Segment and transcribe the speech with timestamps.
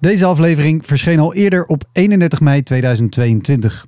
[0.00, 3.86] Deze aflevering verscheen al eerder op 31 mei 2022.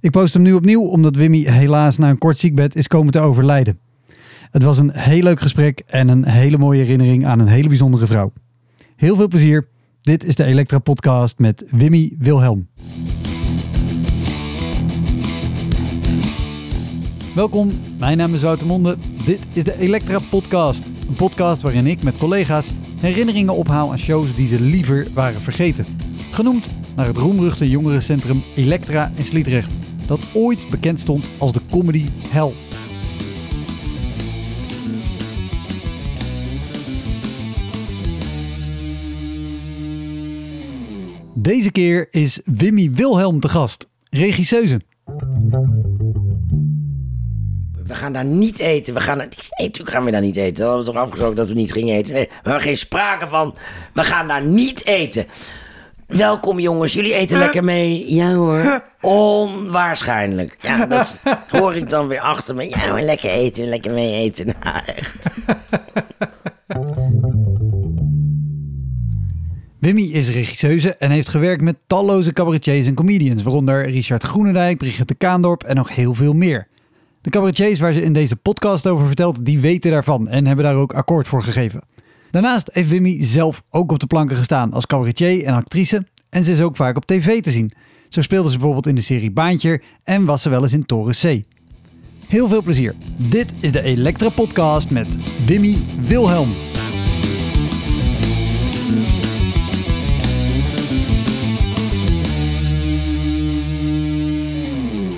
[0.00, 3.18] Ik post hem nu opnieuw omdat Wimmy helaas na een kort ziekbed is komen te
[3.18, 3.78] overlijden.
[4.50, 8.06] Het was een heel leuk gesprek en een hele mooie herinnering aan een hele bijzondere
[8.06, 8.32] vrouw.
[8.96, 9.64] Heel veel plezier.
[10.00, 12.68] Dit is de Elektra Podcast met Wimmy Wilhelm.
[17.34, 18.96] Welkom, mijn naam is Wouter Monde.
[19.24, 20.82] Dit is de Elektra Podcast.
[21.08, 22.70] Een podcast waarin ik met collega's
[23.00, 25.86] herinneringen ophaal aan shows die ze liever waren vergeten.
[26.30, 29.74] Genoemd naar het roemruchte jongerencentrum Elektra in Sliedrecht,
[30.06, 32.52] dat ooit bekend stond als de comedy hell.
[41.34, 44.80] Deze keer is Wimmy Wilhelm te gast, regisseuse.
[47.90, 48.94] We gaan daar niet eten.
[48.94, 50.62] We gaan daar, nee, natuurlijk gaan we daar niet eten.
[50.62, 52.14] We hadden toch afgesproken dat we niet gingen eten.
[52.14, 53.56] Nee, we hebben geen sprake van.
[53.94, 55.26] We gaan daar niet eten.
[56.06, 58.14] Welkom jongens, jullie eten lekker mee.
[58.14, 60.56] Ja hoor, onwaarschijnlijk.
[60.60, 61.18] Ja, dat
[61.50, 62.68] hoor ik dan weer achter me.
[62.68, 64.46] Ja hoor, lekker eten, lekker mee eten.
[64.62, 65.26] Nou, echt.
[69.78, 75.14] Wimmy is regisseuse en heeft gewerkt met talloze cabaretiers en comedians, waaronder Richard Groenendijk, Brigitte
[75.14, 76.68] Kaandorp en nog heel veel meer.
[77.22, 80.74] De cabaretiers waar ze in deze podcast over vertelt, die weten daarvan en hebben daar
[80.74, 81.82] ook akkoord voor gegeven.
[82.30, 86.52] Daarnaast heeft Wimmy zelf ook op de planken gestaan als cabaretier en actrice en ze
[86.52, 87.72] is ook vaak op tv te zien.
[88.08, 91.14] Zo speelde ze bijvoorbeeld in de serie Baantje en was ze wel eens in Toren
[91.14, 91.42] C.
[92.26, 92.94] Heel veel plezier.
[93.16, 96.48] Dit is de Elektra Podcast met Wimmy Wilhelm.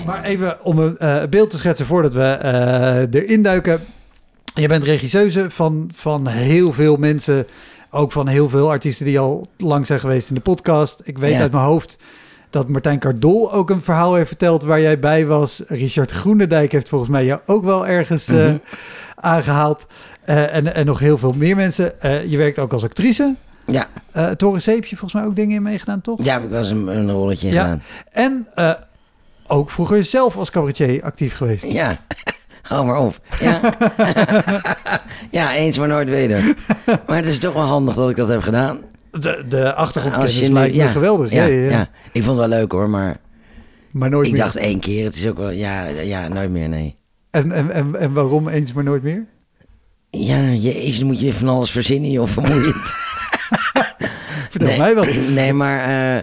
[0.06, 3.80] Maar even om een eh, beeld te schetsen voordat we eh, erin duiken.
[4.54, 7.46] Je bent regisseuse van, van heel veel mensen.
[7.90, 11.00] Ook van heel veel artiesten die al lang zijn geweest in de podcast.
[11.04, 11.40] Ik weet Ja.
[11.40, 11.98] uit mijn hoofd
[12.50, 15.62] dat Martijn Cardol ook een verhaal heeft verteld waar jij bij was.
[15.66, 18.56] Richard Groenendijk heeft volgens mij jou ook wel ergens eh, Mhm.
[19.14, 19.86] aangehaald.
[20.24, 21.92] Eh, en, en nog heel veel meer mensen.
[22.28, 23.34] Je werkt ook als actrice.
[23.66, 26.24] Ja, Uh, Toren C heb je volgens mij ook dingen in meegedaan, toch?
[26.24, 27.62] ja, ik eens een, een rolletje Ja.
[27.62, 27.82] gedaan.
[28.10, 28.46] En
[29.52, 31.64] ook vroeger zelf als cabaretier actief geweest.
[31.64, 32.00] Ja,
[32.62, 33.20] hou maar op.
[33.40, 33.60] Ja.
[35.30, 36.54] ja, eens maar nooit weder.
[37.06, 38.78] Maar het is toch wel handig dat ik dat heb gedaan.
[39.10, 41.32] De, de achtergrondkennis lijkt me ja, geweldig.
[41.32, 43.16] Ja, Ja, ik vond het wel leuk hoor, maar
[43.90, 44.42] Maar nooit ik meer.
[44.42, 45.04] dacht één keer.
[45.04, 46.96] Het is ook wel, ja, ja nooit meer, nee.
[47.30, 49.24] En, en, en, en waarom eens maar nooit meer?
[50.10, 52.76] Ja, jezus, dan moet je van alles verzinnen, joh, vermoeiend.
[54.50, 55.08] Vertel nee, mij wat.
[55.34, 55.78] Nee, maar,
[56.16, 56.22] eh,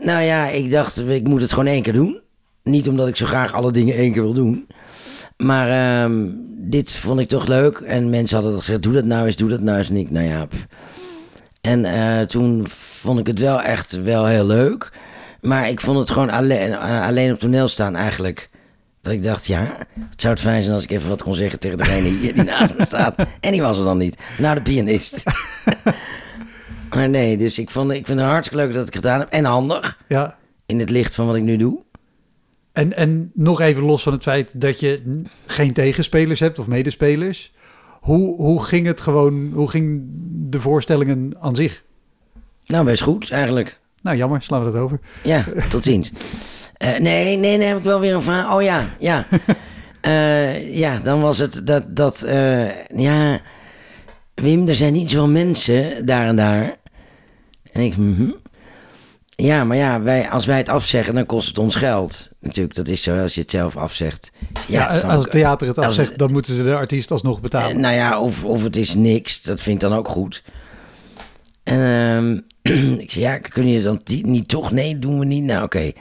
[0.00, 2.20] nou ja, ik dacht, ik moet het gewoon één keer doen.
[2.62, 4.66] Niet omdat ik zo graag alle dingen één keer wil doen.
[5.36, 7.78] Maar ehm, dit vond ik toch leuk.
[7.78, 9.88] En mensen hadden gezegd, doe dat nou eens, doe dat nou eens.
[9.88, 10.46] En ik, nou ja.
[11.60, 14.92] En eh, toen vond ik het wel echt wel heel leuk.
[15.40, 18.50] Maar ik vond het gewoon alleen, eh, alleen op toneel staan eigenlijk.
[19.02, 19.76] Dat ik dacht, ja,
[20.10, 22.78] het zou het fijn zijn als ik even wat kon zeggen tegen degene die naast
[22.78, 23.14] me staat.
[23.40, 24.18] En die was er dan niet.
[24.38, 25.22] Nou, de pianist.
[26.94, 29.28] maar nee, dus ik, vond, ik vind het hartstikke leuk dat ik het gedaan heb.
[29.28, 30.36] En handig, Ja.
[30.66, 31.82] in het licht van wat ik nu doe.
[32.72, 37.52] En, en nog even los van het feit dat je geen tegenspelers hebt of medespelers.
[38.00, 40.02] Hoe, hoe ging het gewoon, hoe ging
[40.50, 41.82] de voorstellingen aan zich?
[42.64, 43.80] Nou, best goed eigenlijk.
[44.02, 45.00] Nou, jammer, slaan we dat over.
[45.22, 46.12] Ja, tot ziens.
[46.76, 48.54] Eh, nee, nee, nee, heb ik wel weer een vraag.
[48.54, 49.26] Oh ja, ja.
[50.00, 53.40] Eh, ja, dan was het dat, dat eh, ja,
[54.34, 56.76] Wim, er zijn niet zoveel mensen daar en daar.
[57.72, 58.30] En ik, mhm.
[59.30, 62.28] ja, maar ja, wij, als wij het afzeggen, dan kost het ons geld.
[62.40, 64.30] Natuurlijk, dat is zo, als je het zelf afzegt.
[64.68, 67.70] Ja, dan als het theater het afzegt, het- dan moeten ze de artiest alsnog betalen.
[67.70, 69.42] Eh, nou ja, of, of het is niks.
[69.42, 70.42] Dat vind ik dan ook goed.
[71.62, 74.70] En ehm, ik zei, ja, kunnen je dan niet toch?
[74.72, 75.44] Nee, doen we niet.
[75.44, 75.92] Nou, oké.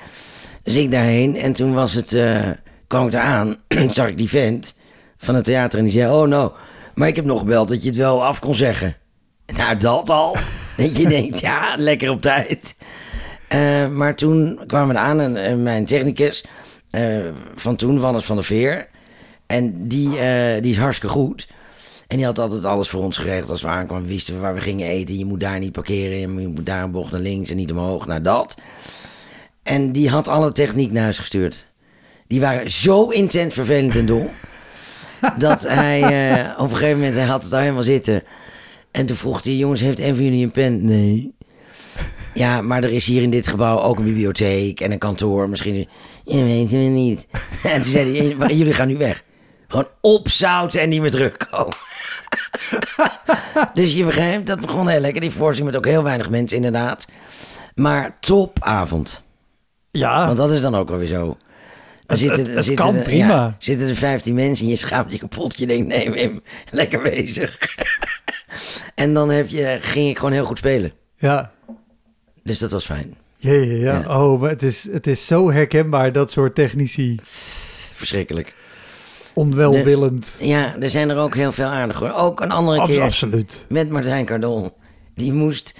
[0.63, 1.35] Dus ik daarheen.
[1.37, 2.49] En toen was het, eh,
[2.87, 3.55] kwam ik daar aan.
[3.89, 4.73] zag ik die vent
[5.17, 5.79] van het theater.
[5.79, 6.51] En die zei, oh nou,
[6.95, 8.95] maar ik heb nog gebeld dat je het wel af kon zeggen.
[9.45, 10.35] Nou, dat al.
[10.79, 12.75] dat je denkt, ja, lekker op tijd.
[13.47, 16.45] Eh, maar toen kwamen we aan en, en mijn technicus
[16.89, 17.17] eh,
[17.55, 18.87] van toen, Wannes van der Veer.
[19.45, 21.47] En die, eh, die is hartstikke goed.
[22.07, 23.49] En die had altijd alles voor ons geregeld.
[23.49, 25.17] Als we aankwamen, wisten we waar we gingen eten.
[25.17, 26.17] Je moet daar niet parkeren.
[26.17, 28.05] Je moet daar een bocht naar links en niet omhoog.
[28.05, 28.57] naar dat.
[29.63, 31.67] En die had alle techniek naar huis gestuurd.
[32.27, 34.29] Die waren zo intens vervelend en dol.
[35.37, 38.23] dat hij eh, op een gegeven moment hij had het al helemaal zitten.
[38.91, 40.85] En toen vroeg hij, jongens, heeft een van jullie een pen?
[40.85, 41.33] Nee.
[42.33, 45.49] Ja, maar er is hier in dit gebouw ook een bibliotheek en een kantoor.
[45.49, 45.87] Misschien,
[46.25, 47.27] ja, weten we niet.
[47.63, 49.23] en toen zei hij, "Eh, maar jullie gaan nu weg.
[49.67, 51.75] Gewoon opzouten en niet meer terugkomen.
[53.73, 55.21] dus je begrijpt, dat begon heel lekker.
[55.21, 57.07] Die voorstelling met ook heel weinig mensen inderdaad.
[57.75, 59.21] Maar topavond.
[59.91, 61.37] Ja, Want dat is dan ook alweer zo.
[62.07, 63.27] Het- zitten, het- het zitten kan er, prima.
[63.27, 65.59] ja, zitten er 15 mensen en je schaamt je kapot.
[65.59, 67.57] Je denkt, nee Wim, lekker bezig.
[68.95, 70.91] En dan heb je, ging ik gewoon heel goed spelen.
[71.15, 71.51] ja.
[72.43, 73.15] Dus dat was fijn.
[73.37, 74.03] Ja, ja.
[74.21, 77.17] Oh, maar het is, het is zo herkenbaar, dat soort technici.
[77.93, 78.55] Verschrikkelijk.
[79.33, 80.37] Onwelwillend.
[80.41, 82.11] Ja, er zijn er ook heel veel aardig hoor.
[82.13, 83.65] Ook een andere Abs- keer absoluut.
[83.69, 84.71] met Martijn Cardon.
[85.15, 85.73] Die moest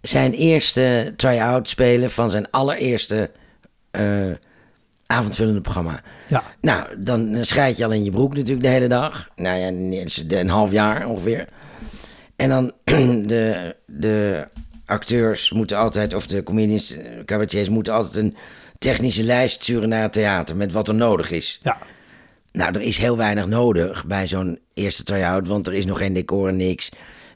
[0.00, 3.30] zijn eerste try-out spelen van zijn allereerste
[3.90, 4.30] eh,
[5.06, 6.00] avondvullende programma.
[6.26, 6.42] Ja.
[6.60, 9.28] Nou, dan schijt je al in je broek natuurlijk de hele dag.
[9.36, 9.66] Nou ja,
[10.38, 11.48] een half jaar ongeveer.
[12.36, 12.72] En dan
[13.26, 14.48] de, de
[14.86, 18.36] acteurs moeten altijd, of de comedians, eh, cabaretiers moeten altijd een
[18.78, 21.60] technische lijst sturen naar het theater met wat er nodig is.
[21.62, 21.78] Ja.
[22.52, 26.12] Nou, er is heel weinig nodig bij zo'n eerste try-out, want er is nog geen
[26.12, 26.90] decor en niks.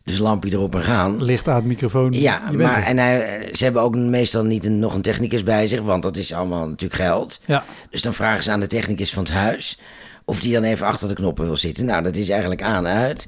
[0.04, 1.22] Dus lampje erop en gaan.
[1.22, 2.12] Licht aan het microfoon.
[2.12, 2.84] Ja, maar er.
[2.84, 6.16] en hij, ze hebben ook meestal niet een, nog een technicus bij zich, want dat
[6.16, 7.40] is allemaal natuurlijk geld.
[7.46, 7.64] Ja.
[7.90, 9.78] Dus dan vragen ze aan de technicus van het huis
[10.24, 11.84] of die dan even achter de knoppen wil zitten.
[11.84, 13.26] Nou, dat is eigenlijk aan uit.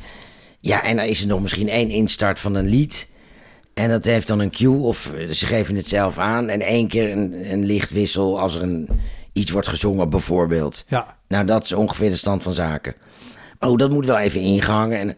[0.62, 3.09] Ja, en dan is er nog misschien één instart van een lied.
[3.75, 6.49] En dat heeft dan een cue, of eh, ze geven het zelf aan.
[6.49, 8.88] En één keer een, een lichtwissel als er een,
[9.32, 10.85] iets wordt gezongen, bijvoorbeeld.
[10.88, 11.17] Ja.
[11.29, 12.94] Nou, dat is ongeveer de stand van zaken.
[13.61, 14.99] Oh, dat moet wel even ingehangen.
[14.99, 15.17] En,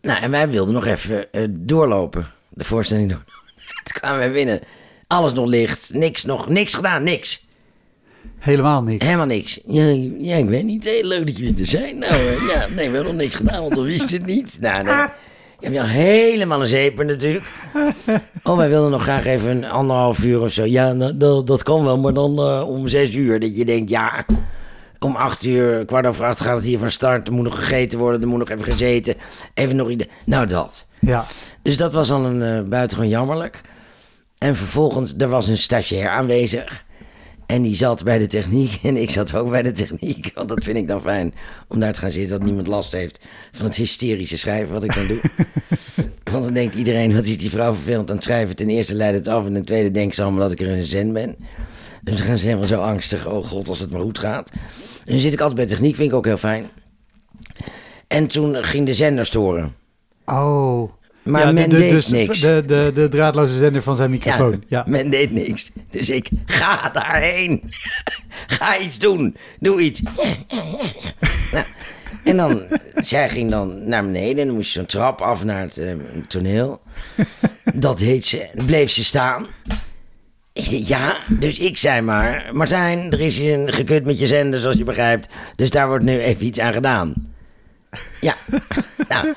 [0.00, 2.26] nou, en wij wilden nog even eh, doorlopen.
[2.48, 3.22] De voorstelling door.
[3.54, 4.60] Toen kwamen wij binnen.
[5.06, 5.90] Alles nog licht.
[5.94, 6.48] Niks nog.
[6.48, 7.02] Niks gedaan.
[7.02, 7.46] Niks.
[8.38, 9.04] Helemaal niks.
[9.04, 9.60] Helemaal niks.
[9.66, 9.84] Ja,
[10.18, 10.84] ja, ik weet niet.
[10.84, 11.98] Heel leuk dat jullie er zijn.
[11.98, 14.58] Nou, eh, ja, nee, we hebben nog niks gedaan, want we wisten het niet.
[14.60, 14.86] Nou,
[15.60, 17.44] heb je al helemaal een zeeper natuurlijk.
[18.42, 20.64] Oh, wij wilden nog graag even een anderhalf uur of zo.
[20.64, 23.40] Ja, nou, dat, dat kan wel, maar dan eh, om zes uur.
[23.40, 24.24] Dat je denkt, ja,
[24.98, 27.28] om acht uur, kwart over acht gaat het hier van start.
[27.28, 29.14] Er moet nog gegeten worden, er moet nog even gezeten.
[29.54, 30.04] Even nog iets.
[30.24, 30.86] Nou, dat.
[31.00, 31.24] Ja.
[31.62, 33.60] Dus dat was al een eh, buitengewoon jammerlijk.
[34.38, 36.84] En vervolgens, er was een stagiair aanwezig.
[37.50, 38.78] En die zat bij de techniek.
[38.82, 40.30] En ik zat ook bij de techniek.
[40.34, 41.34] Want dat vind ik dan fijn.
[41.68, 42.38] Om daar te gaan zitten.
[42.38, 43.20] Dat niemand last heeft
[43.52, 45.20] van het hysterische schrijven wat ik dan doe.
[46.32, 48.56] want dan denkt iedereen, wat is die vrouw vervelend aan het schrijven.
[48.56, 49.46] Ten eerste leidt het af.
[49.46, 51.36] En ten tweede denken ze allemaal dat ik er een zen ben.
[52.02, 53.26] Dus dan gaan ze helemaal zo angstig.
[53.26, 54.50] Oh god, als het maar goed gaat.
[55.04, 55.96] En dan zit ik altijd bij de techniek.
[55.96, 56.68] Vind ik ook heel fijn.
[58.06, 59.74] En toen ging de zender storen.
[60.24, 60.99] Oh.
[61.22, 62.40] Maar ja, men de, deed dus niks.
[62.40, 64.64] De, de, de draadloze zender van zijn microfoon.
[64.68, 64.84] Ja.
[64.86, 65.70] men deed niks.
[65.90, 67.62] Dus ik, ga daarheen.
[68.58, 69.36] ga iets doen.
[69.58, 70.00] Doe iets.
[71.52, 71.64] nou,
[72.24, 72.62] en dan,
[72.94, 75.94] zij ging dan naar beneden en dan moest je zo'n trap af naar het eh,
[76.28, 76.80] toneel.
[77.74, 78.48] Dat deed ze.
[78.54, 79.46] Dan bleef ze staan.
[80.70, 84.84] Ja, dus ik zei maar, Martijn, er is een gekut met je zender, zoals je
[84.84, 85.28] begrijpt.
[85.56, 87.14] Dus daar wordt nu even iets aan gedaan.
[88.20, 88.34] Ja,
[89.08, 89.34] nou,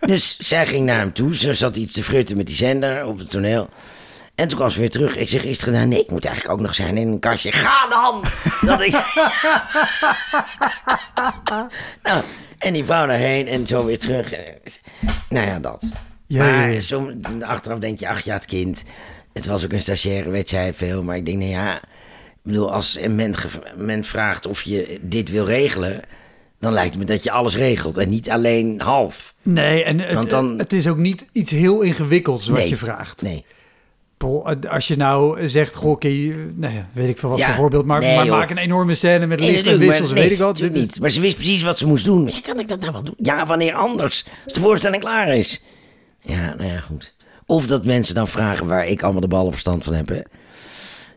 [0.00, 1.36] dus zij ging naar hem toe.
[1.36, 3.68] Ze zat iets te frutten met die zender op het toneel.
[4.34, 5.16] En toen kwam ze weer terug.
[5.16, 5.88] Ik zeg, is het gedaan?
[5.88, 7.52] Nee, ik moet eigenlijk ook nog zijn in een kastje.
[7.52, 8.24] Ga dan!
[8.60, 8.92] Dat ik...
[12.02, 12.22] nou,
[12.58, 14.30] en die vrouw daarheen en zo weer terug.
[15.28, 15.90] Nou ja, dat.
[16.26, 16.80] Ja, maar ja, ja.
[16.80, 18.84] Som, achteraf denk je, ach ja, het kind.
[19.32, 21.02] Het was ook een stagiaire, weet zij veel.
[21.02, 21.76] Maar ik denk, nou ja...
[21.76, 23.34] Ik bedoel, als men,
[23.76, 26.02] men vraagt of je dit wil regelen...
[26.64, 27.96] dan lijkt me dat je alles regelt.
[27.96, 29.34] En niet alleen half.
[29.42, 32.68] Nee, en het, Want dan- het is ook niet iets heel ingewikkelds wat Nee.
[32.68, 33.22] je vraagt.
[33.22, 33.44] Nee.
[34.70, 36.08] Als je nou zegt, goh, oké,
[36.54, 38.94] nou ja, weet ik veel wat Ja, voor voorbeeld, maar, nee, maar maak een enorme
[38.94, 40.56] scène met licht en wissels, maar- weet nee, ik wat.
[40.56, 41.00] Dit is, niet.
[41.00, 42.26] Maar ze wist precies wat ze moest doen.
[42.26, 43.14] Ja, kan ik dat nou wel doen?
[43.18, 44.24] Ja, wanneer anders?
[44.44, 45.62] Als de voorstelling klaar is.
[46.20, 47.14] Ja, nou ja, goed.
[47.46, 50.08] Of dat mensen dan vragen waar ik allemaal de ballen verstand van heb.
[50.08, 50.20] Hè.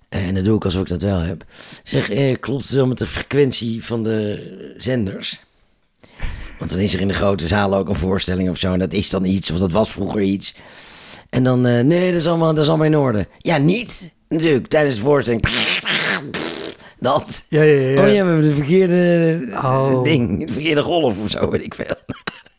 [0.10, 1.44] En dat doe ik alsof ik dat wel heb.
[1.84, 5.40] Zeg, eh, klopt het wel met de frequentie van de zenders?
[6.60, 8.74] Want dan is er in de grote zaal ook een voorstelling of zo.
[8.74, 10.56] En dat is dan iets, of dat was vroeger iets.
[11.30, 13.28] En dan, eh, nee, dat is, allemaal, dat is allemaal in orde.
[13.38, 14.12] Ja, niet.
[14.30, 15.44] Natuurlijk, tijdens de voorstelling.
[17.00, 17.46] Dat.
[17.50, 17.90] ja, ja, ja.
[17.90, 20.04] Oh ja, we hebben de verkeerde eh, Oh.
[20.04, 21.96] ding, de verkeerde golf of zo, weet ik veel.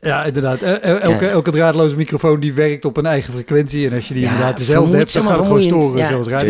[0.01, 0.63] Ja, inderdaad.
[0.63, 1.31] El- el- Elke, Ja.
[1.31, 3.89] elke draadloze microfoon die werkt op een eigen frequentie.
[3.89, 6.29] En als je die Ja, inderdaad dezelfde hebt, dan gaat het gewoon storen, Ja, zoals.
[6.29, 6.47] Nou,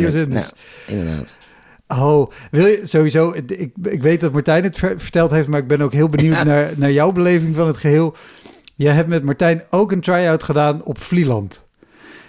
[0.87, 1.37] inderdaad.
[1.89, 3.33] Oh, wil je sowieso...
[3.47, 6.45] Ik, ik weet dat Martijn het ver- verteld heeft, maar ik ben ook heel benieuwd
[6.45, 8.15] naar, naar jouw beleving van het geheel.
[8.75, 11.67] Jij hebt met Martijn ook een try-out gedaan op Vlieland.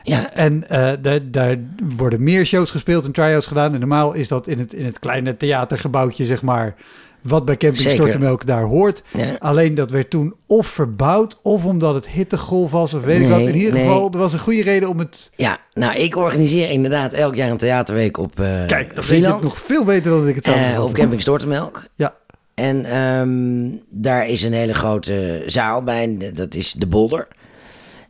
[0.03, 1.57] Ja, En eh, daar, daar
[1.97, 3.73] worden meer shows gespeeld en try-outs gedaan.
[3.73, 6.75] En normaal is dat in het, in het kleine theatergebouwtje, zeg maar,
[7.21, 7.91] wat bij Camping.
[7.91, 9.03] Stortemelk daar hoort.
[9.13, 9.35] ja.
[9.39, 13.39] Alleen dat werd toen of verbouwd, of omdat het hittegolf was, of weet ik wat.
[13.39, 13.81] In ieder nee.
[13.83, 15.31] geval, er was een goede reden om het...
[15.35, 19.27] ja, nou, ik organiseer inderdaad elk jaar een theaterweek op eh Kijk, dan weet je
[19.31, 20.83] het nog veel beter dan ik het Eh, had.
[20.83, 21.85] op Camping Stortemelk.
[21.95, 22.15] Ja,
[22.55, 26.31] En ehm, daar is een hele grote zaal bij.
[26.33, 27.27] Dat is de Bolder.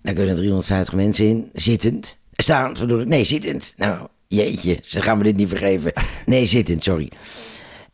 [0.01, 1.49] Daar kunnen 350 mensen in.
[1.53, 2.17] Zittend.
[2.35, 3.07] Staand bedoel ik.
[3.07, 3.73] Nee, zittend.
[3.77, 4.77] Nou, jeetje.
[4.83, 5.93] Ze gaan me dit niet vergeven.
[6.25, 7.11] Nee, zittend, sorry.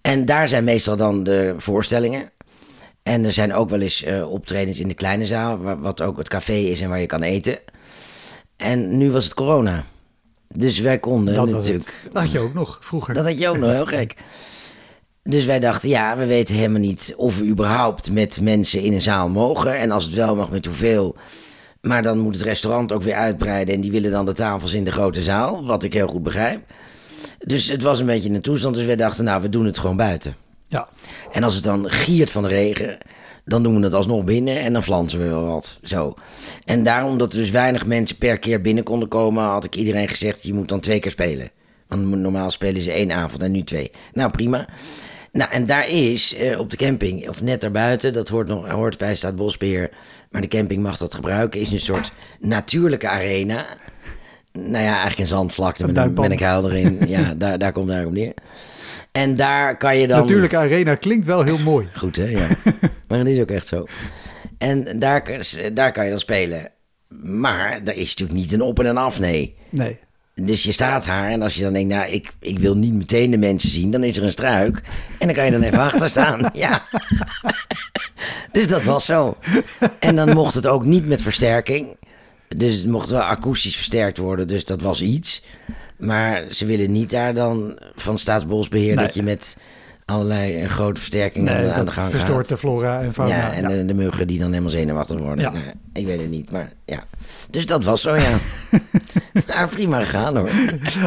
[0.06, 2.32] En daar zijn meestal dan de voorstellingen.
[3.04, 5.58] En er zijn ook wel eens uh, optredens in de kleine zaal.
[5.80, 7.58] Wat ook het café is en waar je kan eten.
[8.58, 9.86] En nu was het corona.
[10.48, 11.94] Dus wij konden Dat, natuurlijk...
[12.12, 13.14] dat had je ook nog vroeger.
[13.14, 14.16] Dat had je ook nog, heel gek.
[15.24, 19.02] Dus wij dachten, ja, we weten helemaal niet of we überhaupt met mensen in een
[19.02, 19.78] zaal mogen.
[19.78, 21.16] En als het wel mag, met hoeveel.
[21.82, 23.76] Maar dan moet het restaurant ook weer uitbreiden.
[23.76, 26.62] En die willen dan de tafels in de grote zaal, wat ik heel goed begrijp.
[27.40, 28.76] Dus het was een beetje een toestand.
[28.76, 30.36] Dus wij dachten, nou, we doen het gewoon buiten.
[30.68, 30.88] Ja,
[31.32, 32.98] En als het dan giert van de regen,
[33.46, 35.80] dan doen we het alsnog binnen en dan flansen we wel wat.
[35.84, 36.14] Zo.
[36.66, 40.08] En daarom dat er dus weinig mensen per keer binnen konden komen, had ik iedereen
[40.08, 41.52] gezegd, je moet dan twee keer spelen.
[41.88, 43.92] Want normaal spelen ze één avond en nu twee.
[44.14, 44.68] Nou, prima.
[45.32, 48.98] Nou, en daar is eh, op de camping, of net daarbuiten, dat hoort, nog, hoort
[48.98, 49.90] bij Staatsbosbeheer,
[50.30, 53.66] maar de camping mag dat gebruiken, is een soort natuurlijke arena.
[54.56, 57.00] Nou ja, eigenlijk een zandvlakte met een, met een kuil erin.
[57.08, 58.34] Ja, daar, daar komt eigenlijk op neer.
[59.12, 60.20] En daar kan je dan...
[60.20, 61.88] natuurlijke arena klinkt wel heel mooi.
[61.94, 62.26] Goed, hè?
[62.26, 62.48] Ja.
[63.08, 63.86] maar dat is ook echt zo.
[64.58, 65.44] En daar,
[65.74, 66.72] daar kan je dan spelen.
[67.22, 69.56] Maar daar is natuurlijk niet een op en een af, nee.
[69.70, 70.00] Nee.
[70.36, 73.32] Dus je staat daar en als je dan denkt, nou, ik, ik wil niet meteen
[73.32, 74.82] de mensen zien, dan is er een struik.
[75.20, 76.50] En dan kan je dan even achter staan.
[76.54, 76.84] Ja.
[78.52, 79.38] Dus dat was zo.
[80.00, 81.98] En dan mocht het ook niet met versterking.
[82.48, 85.44] Dus het mocht wel akoestisch versterkt worden, dus dat was iets.
[85.98, 89.06] Maar ze willen niet daar dan van Staatsbosbeheer Nee.
[89.06, 89.58] dat je met
[90.06, 92.48] allerlei eh, grote versterkingen nee aan de gang verstoort gaat.
[92.48, 93.36] de flora en fauna.
[93.36, 95.44] Ja, en De, de muggen die dan helemaal zenuwachtig worden.
[95.44, 95.52] Ja.
[95.52, 97.04] Nou, ik weet het niet, maar ja.
[97.50, 98.38] Dus dat was zo, ja.
[99.48, 100.50] nou, prima gegaan hoor.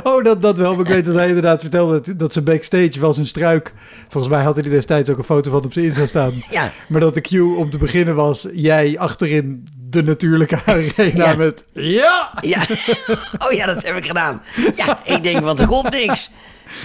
[0.02, 0.72] Oh, dat, dat wel.
[0.76, 3.72] Maar ik weet dat hij inderdaad vertelde dat, dat ze backstage was een struik.
[4.08, 6.32] Volgens mij had hij destijds ook een foto van op zijn Insta staan.
[6.50, 8.46] Ja, Maar dat de cue om te beginnen was...
[8.52, 11.34] jij achterin de natuurlijke arena Ja.
[11.34, 11.64] met...
[11.72, 12.30] Ja!
[12.40, 12.66] ja.
[13.46, 14.42] Oh ja, dat heb ik gedaan.
[14.76, 16.30] Ja, ik denk, want er komt niks.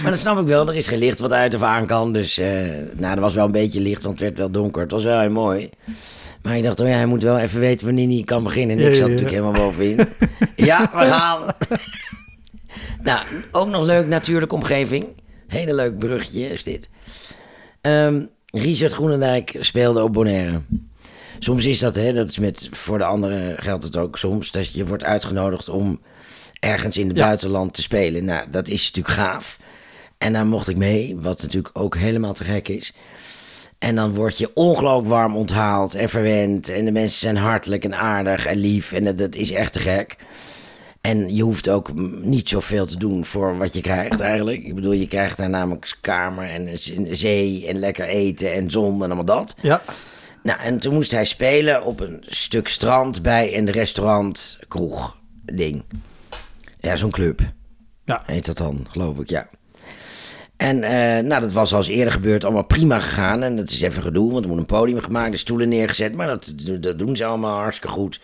[0.02, 0.68] Maar dat snap ik wel.
[0.68, 2.12] Er is geen licht wat uit of aan kan.
[2.12, 2.48] Dus, eh,
[2.96, 4.82] nou, er was wel een beetje licht, want het werd wel donker.
[4.82, 5.70] Het was wel heel mooi.
[6.42, 8.76] Maar ik dacht, oh ja, hij moet wel even weten wanneer hij kan beginnen.
[8.76, 9.12] En ik ja, zat ja.
[9.12, 10.08] natuurlijk helemaal bovenin.
[10.56, 11.40] Ja, we gaan.
[13.02, 15.08] nou, ook nog leuk natuurlijk omgeving.
[15.46, 16.88] Hele leuk brugje is dit.
[17.80, 20.60] Ehm, Richard Groenendijk speelde op Bonaire.
[21.38, 24.72] Soms is dat, hè, dat is met, voor de anderen geldt het ook soms, dat
[24.72, 26.00] je wordt uitgenodigd om
[26.60, 27.24] ergens in het Ja.
[27.24, 28.24] buitenland te spelen.
[28.24, 29.58] Nou, dat is natuurlijk gaaf.
[30.18, 32.94] En daar mocht ik mee, wat natuurlijk ook helemaal te gek is.
[33.78, 36.68] En dan word je ongelooflijk warm onthaald en verwend.
[36.68, 38.92] En de mensen zijn hartelijk en aardig en lief.
[38.92, 40.16] En dat, dat is echt te gek.
[41.00, 44.64] En je hoeft ook niet zoveel te doen voor wat je krijgt eigenlijk.
[44.64, 48.94] Ik bedoel, je krijgt daar namelijk kamer en een zee en lekker eten en zon
[48.94, 49.56] en allemaal dat.
[49.62, 49.82] Ja,
[50.42, 55.84] Nou, en toen moest hij spelen op een stuk strand bij een restaurant, kroeg, ding.
[56.80, 57.40] Ja, zo'n club
[58.04, 58.22] ja.
[58.26, 59.48] heet dat dan, geloof ik, ja.
[60.56, 63.42] En eh, nou, dat was al eens eerder gebeurd, allemaal prima gegaan.
[63.42, 66.14] En dat is even gedoe, want er moet een podium gemaakt, de stoelen neergezet.
[66.14, 68.20] Maar dat, dat doen ze allemaal hartstikke goed.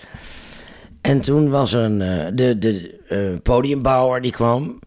[1.00, 4.78] En toen was er een, eh, de, de eh, podiumbouwer die kwam.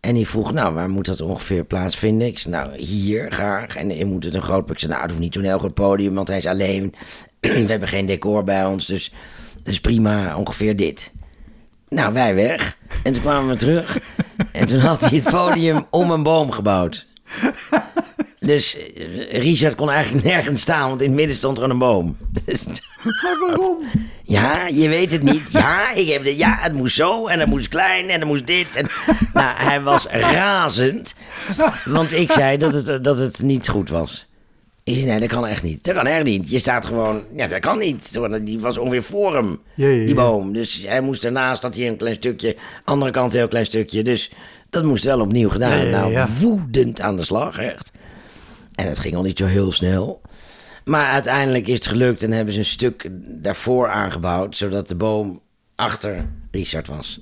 [0.00, 2.26] En die vroeg, nou, waar moet dat ongeveer plaatsvinden?
[2.26, 3.76] Ik zei, nou, hier graag.
[3.76, 4.70] En je moet het een groot...
[4.70, 6.94] Ik zei, nou, het hoeft niet zo'n heel groot podium, want hij is alleen.
[7.40, 9.12] We hebben geen decor bij ons, dus
[9.62, 11.12] dat is prima, ongeveer dit.
[11.88, 12.76] Nou, wij weg.
[13.02, 13.98] En toen kwamen we terug.
[14.52, 17.06] En toen had hij het podium om een boom gebouwd.
[18.38, 22.16] Dus eh, Richard kon eigenlijk nergens staan, want in het midden stond er een boom.
[22.44, 22.64] Dus,
[23.22, 23.78] Maar waarom?
[24.22, 25.52] ja, je weet het niet.
[25.52, 28.46] Ja, ik heb dit, ja, het moest zo en het moest klein en het moest
[28.46, 28.76] dit.
[28.76, 28.88] En,
[29.32, 31.14] nou, hij was razend.
[31.84, 34.26] Want ik zei dat het, dat het niet goed was.
[34.88, 35.84] Ik zei, nee, dat kan echt niet.
[35.84, 36.50] Dat kan echt niet.
[36.50, 37.22] Je staat gewoon...
[37.36, 38.18] Ja, dat kan niet.
[38.44, 40.52] Die was ongeveer voor hem, die boom.
[40.52, 42.56] Dus hij moest ernaast, had hij een klein stukje.
[42.84, 44.02] Andere kant een heel klein stukje.
[44.02, 44.32] Dus
[44.70, 45.90] dat moest wel opnieuw gedaan.
[45.90, 46.28] Nou, ja.
[46.40, 47.92] woedend aan de slag, echt.
[48.74, 50.20] En het ging al niet zo heel snel.
[50.84, 53.08] Maar uiteindelijk is het gelukt en hebben ze een stuk
[53.42, 55.40] daarvoor aangebouwd, zodat de boom
[55.74, 57.20] achter Richard was.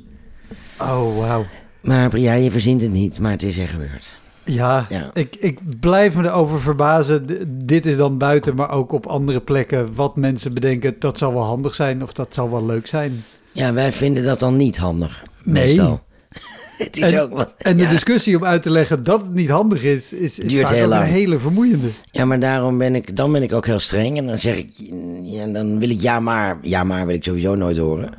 [0.81, 1.47] Oh, wauw.
[1.81, 4.17] Maar ja, je verzint het niet, maar het is er gebeurd.
[4.47, 5.11] Ja, Ja.
[5.13, 7.27] Ik, ik blijf me erover verbazen.
[7.67, 9.95] Dit is dan buiten, maar ook op andere plekken.
[9.95, 13.25] Wat mensen bedenken, dat zal wel handig zijn of dat zal wel leuk zijn.
[13.53, 15.55] Ja, wij vinden dat dan niet handig, Nee.
[15.65, 16.01] meestal.
[16.79, 17.55] het is En, ook wat...
[17.59, 20.69] en de discussie om uit te leggen dat het niet handig is, is, is Duurt
[20.69, 21.05] heel ook een lang.
[21.05, 21.89] hele vermoeiende.
[22.11, 24.19] Ja, maar daarom ben ik, dan ben ik ook heel streng.
[24.19, 24.71] En dan zeg ik,
[25.23, 26.59] ja, dan wil ik ja maar.
[26.63, 28.11] Ja maar wil ik sowieso nooit horen.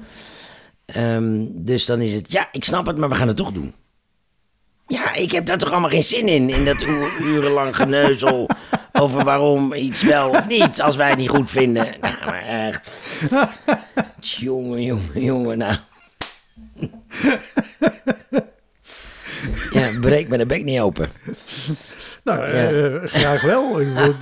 [0.86, 3.74] Ehm, dus dan is het, ja, ik snap het, maar we gaan het toch doen.
[4.88, 6.50] Ja, ik heb daar toch allemaal geen zin in.
[6.50, 8.50] In dat u- urenlang geneuzel
[8.92, 11.88] over waarom iets wel of niet, als wij het niet goed vinden.
[12.02, 12.92] Nou, maar echt.
[14.20, 15.76] Jongen, jongen, jongen, nou.
[19.72, 21.10] Ja, breek me de bek niet open.
[22.24, 23.82] Nou, eh, graag wel.
[23.82, 24.16] Ik bedoel,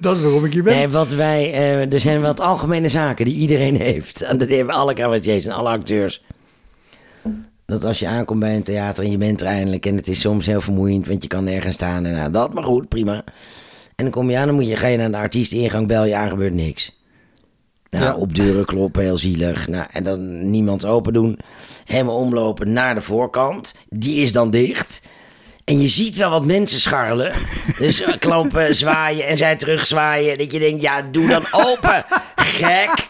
[0.00, 0.74] dat is waarom ik hier ben.
[0.74, 4.20] Nee, wat wij, eh, er zijn wat algemene zaken die iedereen heeft.
[4.22, 6.22] En dat hebben alle cabaretiers en alle acteurs.
[7.70, 9.86] Dat als je aankomt bij een theater en je bent er eindelijk...
[9.86, 12.54] en het is soms heel vermoeiend, want je kan nergens staan en nou, dat.
[12.54, 13.14] Maar goed, prima.
[13.96, 16.14] En dan kom je aan, dan moet je, ga je naar de artiesteningang, bel je
[16.14, 16.98] aan, gebeurt niks.
[17.90, 18.14] Nou, Ja.
[18.14, 19.68] op deuren kloppen, heel zielig.
[19.68, 21.38] Nou, en dan niemand open doen.
[21.84, 23.74] Helemaal omlopen naar de voorkant.
[23.88, 25.02] Die is dan dicht.
[25.64, 27.32] En je ziet wel wat mensen scharrelen.
[27.78, 30.38] Dus eh, kloppen, zwaaien en zij terugzwaaien.
[30.38, 32.04] Dat je denkt, ja, doe dan open,
[32.36, 33.08] gek.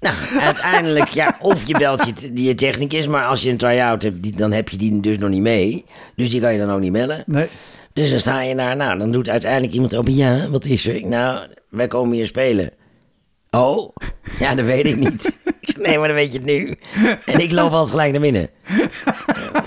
[0.00, 4.02] Nou, uiteindelijk, ja, of je belt je, t- je technicus, maar als je een try-out
[4.02, 5.84] hebt, die, dan heb je die dus nog niet mee.
[6.16, 7.22] Dus die kan je dan ook niet bellen.
[7.26, 7.46] Nee.
[7.92, 11.06] Dus dan sta je daar, nou, dan doet uiteindelijk iemand open, ja, wat is er?
[11.06, 12.70] Nou, wij komen hier spelen.
[13.50, 13.94] Oh,
[14.38, 15.24] ja, dat weet ik niet.
[15.60, 16.76] Ik zeg, nee, maar dan weet je het nu.
[17.24, 18.48] En ik loop altijd gelijk naar binnen.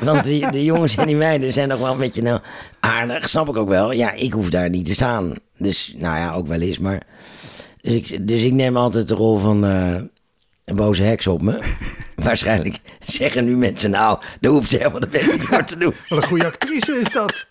[0.03, 2.39] Want die, de jongens en die meiden zijn nog wel een beetje nou,
[2.79, 3.91] aardig, snap ik ook wel.
[3.91, 5.33] Ja, ik hoef daar niet te staan.
[5.57, 7.01] Dus, nou ja, ook wel eens, maar...
[7.81, 9.95] Dus ik, dus ik neem altijd de rol van eh,
[10.69, 11.59] een boze heks op me.
[12.15, 15.93] Waarschijnlijk zeggen nu mensen, nou, dat hoeft ze helemaal de niet voor te doen.
[16.09, 17.47] Wat een goede actrice is dat.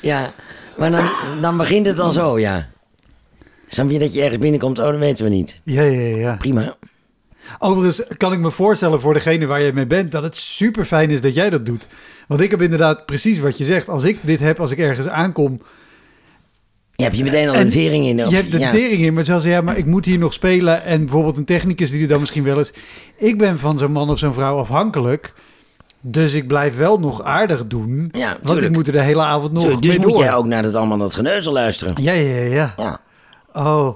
[0.00, 0.30] Ja,
[0.76, 1.10] maar dan,
[1.40, 2.68] dan begint het al zo, ja.
[3.68, 4.78] Snap je dat je ergens binnenkomt?
[4.78, 5.60] Oh, dat weten we niet.
[5.64, 6.36] Ja, ja, ja.
[6.36, 6.76] Prima.
[7.58, 10.12] Overigens kan ik me voorstellen voor degene waar je mee bent...
[10.12, 11.88] dat het super fijn is dat jij dat doet.
[12.28, 13.88] Want ik heb inderdaad precies wat je zegt.
[13.88, 15.60] Als ik dit heb, als ik ergens aankom...
[17.00, 18.24] Je hebt je meteen al En een tering in.
[18.24, 18.70] of- je hebt de ja.
[18.70, 20.82] tering in, maar zelfs ja, maar ik moet hier nog spelen.
[20.84, 22.72] En bijvoorbeeld een technicus die er dan misschien wel is.
[23.16, 25.32] Ik ben van zo'n man of zo'n vrouw afhankelijk.
[26.00, 28.08] Dus ik blijf wel nog aardig doen.
[28.12, 30.24] Ja, want ik moet er de hele avond nog Tuurlijk, dus mee moet door.
[30.24, 32.02] jij ook naar dat allemaal dat geneuzel luisteren.
[32.02, 33.00] Ja, ja, ja, ja.
[33.52, 33.94] Oh,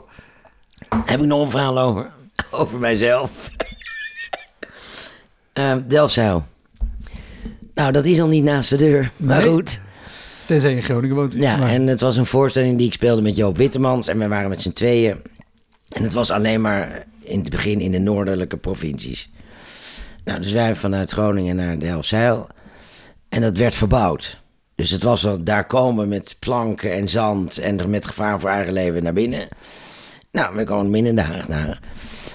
[1.04, 2.10] Heb ik nog een verhaal over?
[2.50, 3.30] Over mijzelf.
[5.52, 6.46] Eh Delfzijl.
[7.74, 9.10] Nou, dat is al niet naast de deur.
[9.16, 9.48] Maar Nee.
[9.50, 9.80] goed.
[10.46, 11.32] Tenzij je in Groningen woont.
[11.34, 14.08] Ja, Maar- en het was een voorstelling die ik speelde met Joop Wittemans.
[14.08, 15.16] En we waren met z'n tweeën.
[15.88, 19.30] En het was alleen maar in het begin in de noordelijke provincies.
[20.24, 22.48] Nou, dus wij vanuit Groningen naar Delfzijl.
[23.28, 24.40] En dat werd verbouwd.
[24.74, 28.50] Dus het was al daar komen met planken en zand en er met gevaar voor
[28.50, 29.48] eigen leven naar binnen.
[30.32, 31.78] Nou, we komen binnen de Haag naar.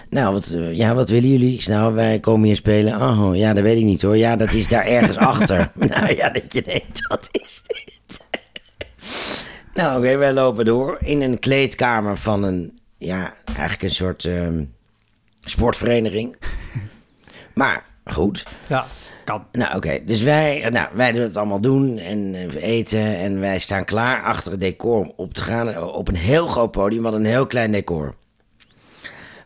[0.10, 1.54] Nou, wat, eh, ja, wat willen jullie?
[1.54, 3.02] Ik nou, wij komen hier spelen.
[3.02, 4.18] Oh, ja, dat weet ik niet hoor.
[4.18, 5.72] Ja, dat is daar ergens achter.
[5.90, 7.99] Nou ja, dat je denkt, wat is dit?
[9.80, 14.64] Nou, oké, wij lopen door in een kleedkamer van een, ja, eigenlijk een soort ehm,
[15.44, 16.36] sportvereniging.
[17.54, 18.46] Maar, goed.
[18.68, 18.86] ja,
[19.26, 19.46] kan.
[19.52, 20.00] Nou, oké.
[20.06, 23.86] Dus wij, nou, wij doen het allemaal doen en eh, we eten en wij staan
[23.86, 25.70] klaar achter het decor om op te gaan.
[25.70, 28.16] eh, Op een heel groot podium, wat een heel klein decor.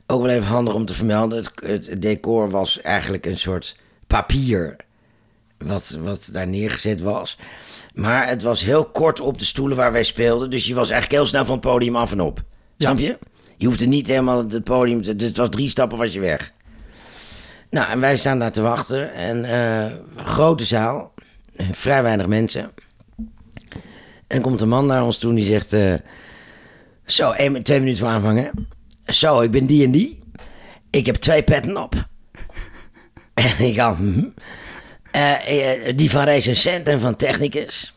[0.08, 1.38] Ook wel even handig om te vermelden.
[1.38, 3.76] Het, het decor was eigenlijk een soort
[4.08, 4.76] papier
[5.58, 7.38] wat, wat daar neergezet was.
[7.94, 10.50] Maar het was heel kort op de stoelen waar wij speelden.
[10.50, 12.44] Dus je was eigenlijk heel snel van het podium af en op.
[12.78, 13.18] Snap je?
[13.58, 15.02] Je hoefde niet helemaal het podium...
[15.02, 16.52] te- Het was drie stappen was je weg.
[17.70, 19.14] Nou, en wij staan daar te wachten.
[19.14, 19.92] En eh,
[20.26, 21.14] grote zaal.
[21.56, 22.72] eh, Vrij weinig mensen.
[24.28, 25.74] En dan komt een man naar ons toe en die zegt...
[25.74, 25.94] eh,
[27.06, 28.68] zo, één, twee minuten voor aanvangen.
[29.08, 30.20] Zo, ik ben die en die.
[30.90, 31.94] Ik heb twee petten op.
[33.34, 33.98] En ik ga...
[35.13, 37.93] Eh, eh, die van recensent en van technicus.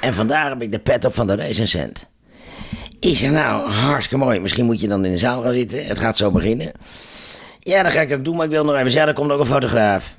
[0.00, 2.06] En vandaar heb ik de pet op van de recensent.
[3.00, 4.40] Ik zeg, nou, hartstikke mooi.
[4.40, 5.86] Misschien moet je dan in de zaal gaan zitten.
[5.86, 6.72] Het gaat zo beginnen.
[7.58, 9.40] Ja, dat ga ik ook doen, maar ik wil nog even zeggen, er komt ook
[9.40, 10.16] een fotograaf.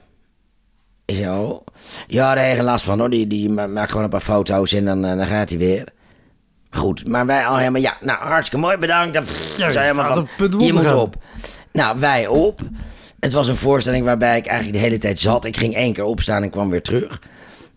[1.05, 1.65] Ik zeg, oh.
[2.07, 3.09] Ja, daar heb je last van hoor.
[3.09, 5.87] Die, die ma- maakt gewoon een paar foto's en dan, eh, dan gaat hij weer.
[6.71, 9.13] Goed, maar wij al helemaal, ja, nou, hartstikke mooi, bedankt.
[9.57, 10.27] Ja, zo je van,
[10.65, 11.15] je moet op.
[11.71, 12.59] Nou, wij op.
[13.23, 15.45] Het was een voorstelling waarbij ik eigenlijk de hele tijd zat.
[15.45, 17.21] Ik ging één keer opstaan en kwam weer terug.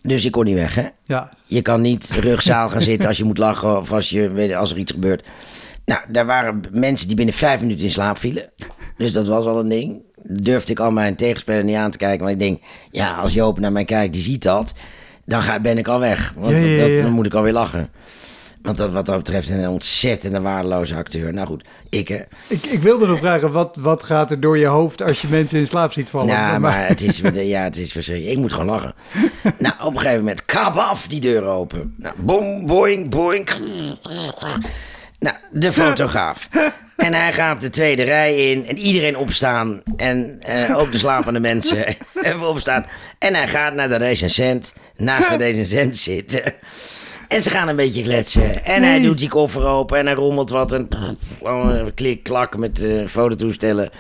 [0.03, 0.87] Dus ik kon niet weg, hè.
[1.05, 4.55] Ja, Je kan niet rugzaal gaan zitten als je moet lachen of als, je, weet
[4.55, 5.25] als er iets gebeurt.
[5.85, 8.51] Nou, daar waren mensen die binnen vijf minuten in slaap vielen.
[8.97, 10.03] Dus dat was al een ding.
[10.23, 12.19] Durfde ik al mijn tegenspeler niet aan te kijken.
[12.27, 14.75] Want ik denk, ja, als Joop naar mij kijkt, die ziet dat.
[15.25, 16.33] Dan ga, ben ik al weg.
[16.37, 17.91] Want Ja, ja, dat, dan moet ik alweer lachen.
[18.67, 21.33] Want dat, wat dat betreft een ontzettende waardeloze acteur.
[21.33, 22.11] Nou goed, ik...
[22.11, 25.29] eh, ik, ik wilde nog vragen, wat, wat gaat er door je hoofd als je
[25.29, 26.27] mensen in slaap ziet vallen?
[26.27, 28.35] Nou, maar het is, ja, het is verschrikkelijk.
[28.35, 28.95] Ik moet gewoon lachen.
[29.59, 31.95] nou, op een gegeven moment, kap af, die deur open.
[31.97, 33.49] Nou, boing, boing, boing.
[35.19, 36.49] Nou, de fotograaf.
[36.97, 39.83] En hij gaat de tweede rij in en iedereen opstaan.
[39.97, 42.87] En eh, ook de slapende mensen hebben opstaan.
[43.19, 46.43] En hij gaat naar de recensent, naast de recensent zitten.
[47.29, 48.65] En ze gaan een beetje kletsen.
[48.65, 50.73] En hij doet die koffer open en hij rommelt wat.
[50.73, 50.89] En
[51.95, 53.91] klik, klak met eh fototoestellen.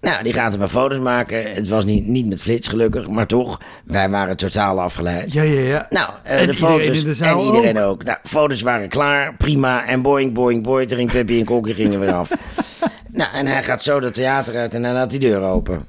[0.00, 1.54] Nou, die gaat er maar foto's maken.
[1.54, 3.60] Het was niet, niet met flits gelukkig, maar toch.
[3.84, 5.32] Wij waren totaal afgeleid.
[5.32, 5.86] Ja, ja, ja.
[5.90, 7.04] Nou, eh, En de foto's.
[7.04, 8.04] de en iedereen ook.
[8.04, 9.86] Nou, foto's waren klaar, prima.
[9.86, 10.88] En boing, boing, boing.
[10.88, 12.30] Tering, Peppy en Kokkie gingen weer af.
[13.12, 15.84] nou, en hij gaat zo dat theater uit en hij laat die deur open.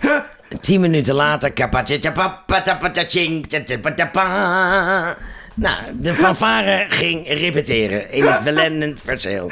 [0.60, 1.52] Tien minuten later.
[5.60, 9.50] Nou, de fanfare ging repeteren in het belendend perceel.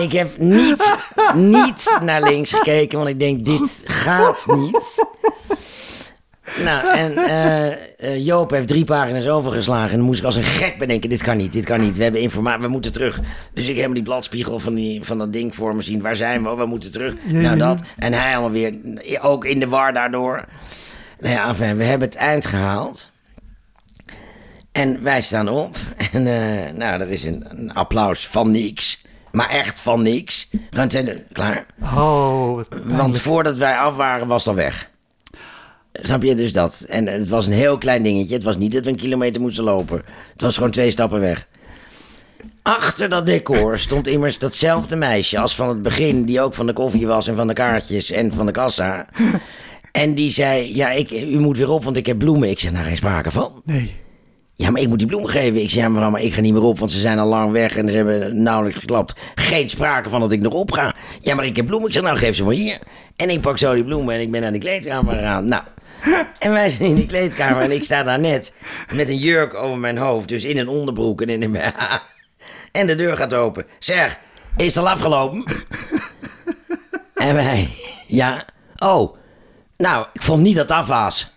[0.00, 0.96] Ik heb niet,
[1.34, 5.08] niet naar links gekeken, want ik denk, dit gaat niet.
[6.64, 9.90] Nou, en eh, Joop heeft drie pagina's overgeslagen.
[9.90, 11.96] En dan moest ik als een gek bedenken, dit kan niet, dit kan niet.
[11.96, 13.20] We hebben informatie, we moeten terug.
[13.54, 16.02] Dus ik heb die bladspiegel van, die, van dat ding voor me zien.
[16.02, 16.48] Waar zijn we?
[16.48, 17.14] Oh, we moeten terug.
[17.24, 17.82] Nou, dat.
[17.96, 18.74] En hij allemaal weer,
[19.20, 20.44] ook in de war daardoor.
[21.18, 23.10] Nou ja, enfin, we hebben het eind gehaald.
[24.72, 25.76] En wij staan op.
[26.12, 29.02] En eh, nou, er is een, een applaus van niks.
[29.32, 30.50] Maar echt van niks.
[30.70, 31.66] Gewoon ten- klaar.
[31.82, 34.90] Oh, wat Want voordat wij af waren, was al weg.
[35.92, 36.84] Snap je dus dat?
[36.88, 38.34] En het was een heel klein dingetje.
[38.34, 40.02] Het was niet dat we een kilometer moesten lopen.
[40.32, 41.46] Het was gewoon twee stappen weg.
[42.62, 46.72] Achter dat decor stond immers datzelfde meisje als van het begin, die ook van de
[46.72, 49.06] koffie was en van de kaartjes en van de kassa.
[49.92, 52.50] En die zei: Ja, ik, u moet weer op, want ik heb bloemen.
[52.50, 53.62] Ik zeg: Nou, geen sprake van.
[53.64, 53.96] Nee.
[54.60, 55.62] Ja, maar ik moet die bloemen geven.
[55.62, 57.52] Ik zeg, ja, mevrouw, maar ik ga niet meer op, want ze zijn al lang
[57.52, 59.14] weg en ze hebben nauwelijks geklapt.
[59.34, 60.94] Geen sprake van dat ik nog op ga.
[61.18, 61.88] Ja, maar ik heb bloemen.
[61.88, 62.78] Ik zeg, nou, geef ze maar hier.
[63.16, 65.48] En ik pak zo die bloemen en ik ben naar die kleedkamer gegaan.
[65.48, 65.62] Nou,
[66.38, 68.52] en wij zijn in die kleedkamer en ik sta daar net
[68.94, 70.28] met een jurk over mijn hoofd.
[70.28, 71.56] Dus in een onderbroek en in een.
[72.72, 73.66] En de deur gaat open.
[73.78, 74.18] Zeg,
[74.56, 75.44] is het al afgelopen?
[77.14, 77.68] en wij,
[78.06, 78.44] ja.
[78.78, 79.16] Oh,
[79.76, 81.30] nou, ik vond niet dat het af was.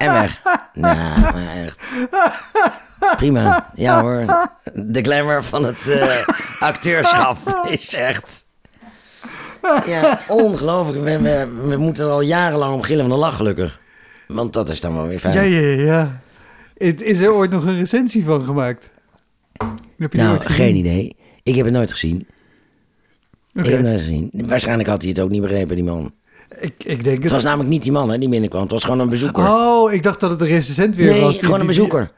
[0.00, 0.40] En weg.
[0.74, 1.88] Nou, maar echt.
[3.16, 3.70] Prima.
[3.74, 4.48] Ja hoor.
[4.74, 6.16] De glamour van het eh,
[6.60, 8.44] acteurschap is echt...
[9.86, 11.04] Ja, ongelooflijk.
[11.04, 13.80] We, we, we moeten er al jarenlang om gillen van de lach, gelukkig.
[14.26, 15.34] Want dat is dan wel weer fijn.
[15.34, 16.20] Ja, ja, ja.
[16.76, 18.90] Is- er ooit nog een recensie van gemaakt?
[19.98, 21.16] Heb je nou, geen idee.
[21.42, 22.26] Ik heb het nooit gezien.
[23.52, 24.30] Ik heb het nooit gezien.
[24.32, 26.12] Waarschijnlijk had hij het ook niet begrepen, die man.
[26.58, 27.32] Ik, ik denk Het het.
[27.32, 28.62] was namelijk niet die man hè, die binnenkwam.
[28.62, 29.48] Het was gewoon een bezoeker.
[29.48, 31.32] Oh, ik dacht dat het een recensent weer nee, was.
[31.32, 32.10] die- gewoon een die- bezoeker.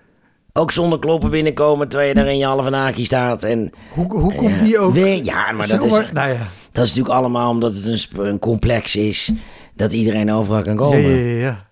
[0.53, 3.42] Ook zonder kloppen binnenkomen terwijl je daar in je halve naki staat.
[3.42, 4.92] En, Hoe, hoe komt die ook?
[4.95, 6.38] weet- ja, maar dat is, Nou ja.
[6.73, 9.33] dat is natuurlijk allemaal omdat het een, een complex is.
[9.75, 11.01] Dat iedereen overal kan komen.
[11.01, 11.66] ja, ja, ja.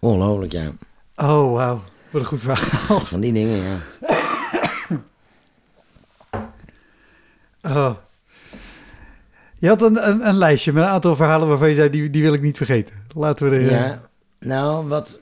[0.00, 0.72] Ongelooflijk, ja.
[1.16, 1.80] Oh, wauw.
[2.10, 3.00] Wat een goed verhaal.
[3.00, 3.76] Van die dingen, ja.
[7.62, 7.90] Oh.
[9.64, 12.22] Je had een, een, een lijstje met een aantal verhalen waarvan je zei, die, die
[12.22, 12.94] wil ik niet vergeten.
[13.14, 14.00] Laten we eh, Ja,
[14.38, 15.20] nou, wat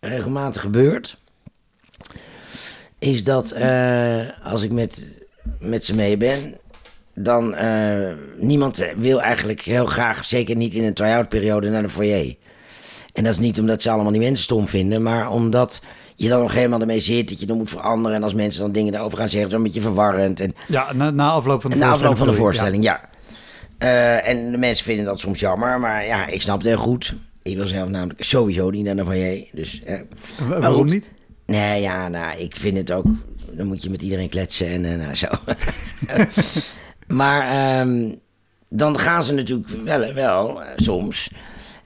[0.00, 1.18] regelmatig gebeurt,
[2.98, 5.06] is dat eh, als ik met,
[5.60, 6.54] met ze mee ben,
[7.14, 11.88] dan eh, niemand wil eigenlijk heel graag, zeker niet in een try-out periode, naar de
[11.88, 12.36] foyer.
[13.12, 15.82] En dat is niet omdat ze allemaal die mensen stom vinden, maar omdat
[16.14, 18.16] je dan nog helemaal ermee zit, dat je dan moet veranderen.
[18.16, 20.40] En als mensen dan dingen daarover gaan zeggen, dan een beetje verwarrend.
[20.40, 22.84] En Ja, na, na afloop van de en na afloop van de voorstelling.
[22.84, 23.12] voorstelling, ja.
[23.84, 27.14] Eh, en de mensen vinden dat soms jammer, maar ja, ik snap het heel goed.
[27.42, 29.44] Ik wil zelf namelijk sowieso niet naar de foyer.
[29.52, 30.00] Dus, eh.
[30.48, 30.90] Wa- Waarom goed.
[30.90, 31.10] niet?
[31.46, 33.04] Nee, ja, nou, ik vind het ook.
[33.52, 35.26] Dan moet je met iedereen kletsen en eh, nou, zo.
[37.20, 38.12] maar ehm,
[38.68, 41.30] dan gaan ze natuurlijk wel, wel soms.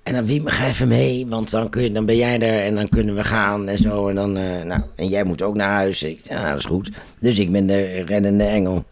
[0.02, 2.74] En dan Wim, ga even mee, want dan, kun je, dan ben jij er en
[2.74, 4.08] dan kunnen we gaan en zo.
[4.08, 4.32] En, dan,
[4.66, 6.02] nou, en jij moet ook naar huis.
[6.02, 6.90] Ik, ja, dat is goed.
[7.20, 8.84] Dus ik ben de reddende engel.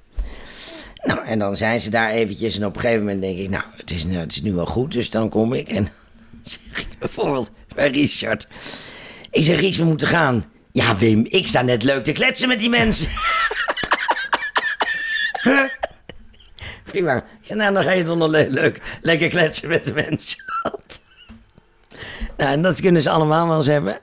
[1.07, 3.65] Nou, en dan zijn ze daar eventjes en op een gegeven moment denk ik, nou,
[3.77, 5.69] het is, nu- het is nu wel goed, dus dan kom ik.
[5.69, 5.93] En dan
[6.45, 8.49] zeg ik bijvoorbeeld bij Richard,
[9.31, 10.45] ik zeg, Ries, we moeten gaan.
[10.73, 13.11] Ja, Wim, ik sta net leuk te kletsen met die mensen.
[16.85, 17.25] Prima.
[17.43, 20.39] Zeg, nou, dan ga je toch nog le- leuk lekker kletsen met de mensen.
[22.37, 23.99] nou, en dat kunnen ze allemaal wel eens hebben.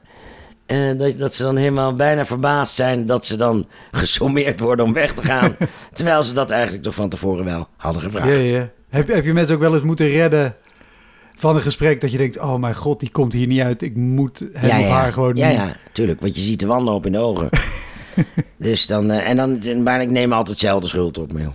[0.65, 4.93] Eh, dat, dat ze dan helemaal bijna verbaasd zijn dat ze dan gesommeerd worden om
[4.93, 5.55] weg te gaan.
[5.93, 8.47] terwijl ze dat eigenlijk toch van tevoren wel hadden gevraagd.
[8.47, 8.69] Ja, ja.
[8.89, 10.55] Heb, heb je mensen ook wel eens moeten redden
[11.35, 13.81] van een gesprek dat je denkt, oh mijn god, die komt hier niet uit.
[13.81, 16.21] Ik moet hem ja, of haar gewoon ja, niet- ja, tuurlijk.
[16.21, 17.49] Want je ziet de wanhoop in de ogen.
[18.57, 21.45] dus dan, eh, en dan, bijna, ik neem altijd hetzelfde schuld op me.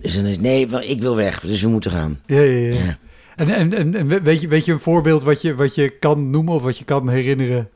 [0.00, 2.20] Dus dan is nee, ik wil weg, dus we moeten gaan.
[2.26, 2.98] Ja, ja, ja.
[3.36, 6.54] En, en, en weet, je, weet je een voorbeeld wat je, wat je kan noemen
[6.54, 7.68] of wat je kan herinneren?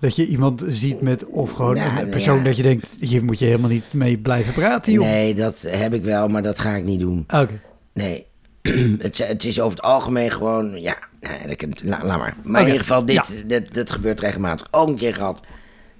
[0.00, 2.42] Dat je iemand ziet met, of gewoon Nou, een persoon ja.
[2.44, 5.04] dat je denkt, hier moet je helemaal niet mee blijven praten, joh.
[5.04, 7.24] Nee, dat heb ik wel, maar dat ga ik niet doen.
[7.34, 7.60] Oké.
[7.92, 8.26] Nee.
[8.98, 12.36] het, het is over het algemeen gewoon, ja, nee, dat kan- la- laat maar.
[12.42, 13.24] Maar in ieder geval, dit, ja.
[13.46, 14.68] dit, dit gebeurt regelmatig.
[14.70, 15.42] Ook een keer gehad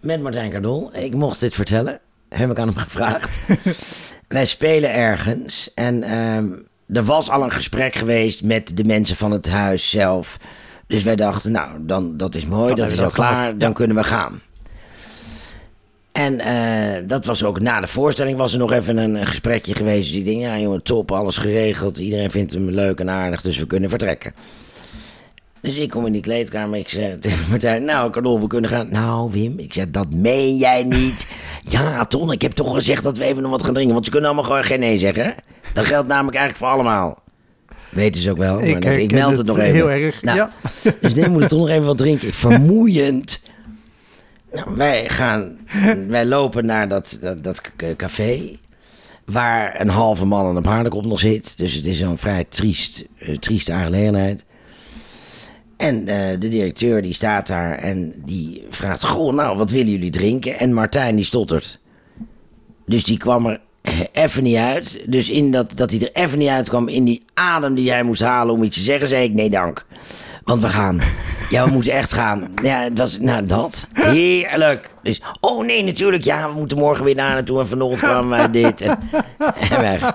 [0.00, 0.90] met Martijn Cardol.
[0.96, 3.38] Ik mocht dit vertellen, heb ik aan hem gevraagd.
[4.28, 6.46] Wij spelen ergens en ehm,
[6.88, 10.36] er was al een gesprek geweest met de mensen van het huis zelf.
[10.86, 13.74] Dus wij dachten, nou, dan, dat is mooi, Dan dat is al klaar, dan ja.
[13.74, 14.40] kunnen we gaan.
[16.12, 19.74] En eh, dat was ook na de voorstelling was er nog even een, een gesprekje
[19.74, 20.14] geweest.
[20.14, 21.98] Ik denk, ja jongen, top, alles geregeld.
[21.98, 24.34] Iedereen vindt hem leuk en aardig, dus we kunnen vertrekken.
[25.60, 26.78] Dus ik kom in die kleedkamer.
[26.78, 28.88] Ik zei tegen Martijn, nou, Carol, we kunnen gaan.
[28.90, 31.26] Nou, Wim, ik zei, dat meen jij niet.
[31.68, 33.92] Ja, Ton, ik heb toch gezegd dat we even nog wat gaan drinken.
[33.92, 35.34] Want ze kunnen allemaal gewoon geen nee zeggen.
[35.74, 37.22] Dat geldt namelijk eigenlijk voor allemaal.
[37.90, 38.54] Weten ze ook wel.
[38.54, 39.74] Maar Ik dat- ik, meld het het nog even.
[39.74, 40.52] heel erg, Nou, ja.
[41.00, 42.32] Dus nee, we moeten toch nog even wat drinken.
[42.32, 43.42] Vermoeiend.
[44.52, 45.58] Nou, wij gaan,
[46.08, 48.58] wij lopen naar dat, dat, dat k- café.
[49.24, 51.58] Waar een halve man aan een paardenkop nog zit.
[51.58, 54.44] Dus het is een vrij triest, eh, trieste aangelegenheid.
[55.76, 59.04] En eh, de directeur die staat daar en die vraagt...
[59.04, 60.58] Goh, nou, wat willen jullie drinken?
[60.58, 61.80] En Martijn die stottert.
[62.86, 63.60] Dus die kwam er
[64.12, 65.00] even niet uit.
[65.06, 68.22] Dus in dat, dat hij er even niet uitkwam in die adem die hij moest
[68.22, 69.08] halen om iets te zeggen...
[69.08, 69.86] zei ik, nee dank.
[70.44, 71.00] Want we gaan.
[71.50, 72.48] Ja, we moeten echt gaan.
[72.62, 73.86] Ja, het was, nou dat.
[73.92, 74.94] Heerlijk.
[75.02, 76.24] Dus, oh nee, natuurlijk.
[76.24, 77.60] Ja, we moeten morgen weer daar naartoe.
[77.60, 78.80] En vanochtend kwamen wij dit.
[78.80, 78.98] En,
[79.70, 80.12] en weg.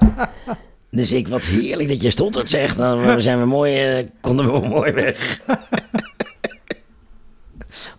[0.90, 2.78] Dus ik, wat heerlijk dat je stottert zegt.
[2.78, 5.40] Dan zijn we mooi, eh, konden we mooi weg.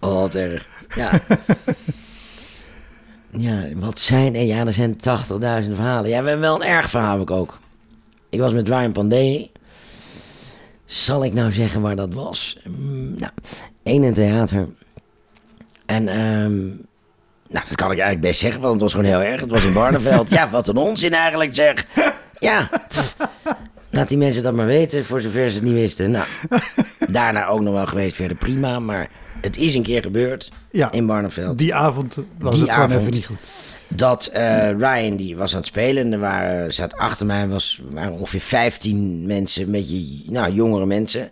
[0.00, 0.68] oh, wat erg.
[0.94, 1.10] Ja.
[3.36, 4.42] Ja, wat zijn er?
[4.42, 4.98] Ja, er zijn 80.000
[5.74, 6.10] verhalen.
[6.10, 7.58] Ja, we hebben wel een erg verhaal heb ik ook.
[8.28, 9.50] Ik was met Ryan Pandey.
[10.84, 12.58] Zal ik nou zeggen waar dat was?
[12.64, 13.32] Mm, nou,
[13.82, 14.68] één in theater.
[15.86, 16.66] En, ehm,
[17.48, 19.40] nou, dat kan ik eigenlijk best zeggen, want het was gewoon heel erg.
[19.40, 20.30] Het was in Barneveld.
[20.36, 21.86] ja, wat een onzin eigenlijk zeg.
[22.38, 22.70] Ja,
[23.90, 26.10] laat die mensen dat maar weten, voor zover ze het niet wisten.
[26.10, 26.26] Nou,
[27.08, 28.78] daarna ook nog wel geweest, verder prima.
[28.78, 29.08] Maar
[29.42, 30.92] het is een keer gebeurd Ja.
[30.92, 33.00] in Barneveld Die avond was Die het gewoon avond.
[33.00, 33.36] even niet goed.
[33.88, 36.04] dat eh, Ryan die was aan het spelen.
[36.04, 40.86] En er waren, zat achter mij was, waren ongeveer 15 mensen, een beetje nou, jongere
[40.86, 41.28] mensen.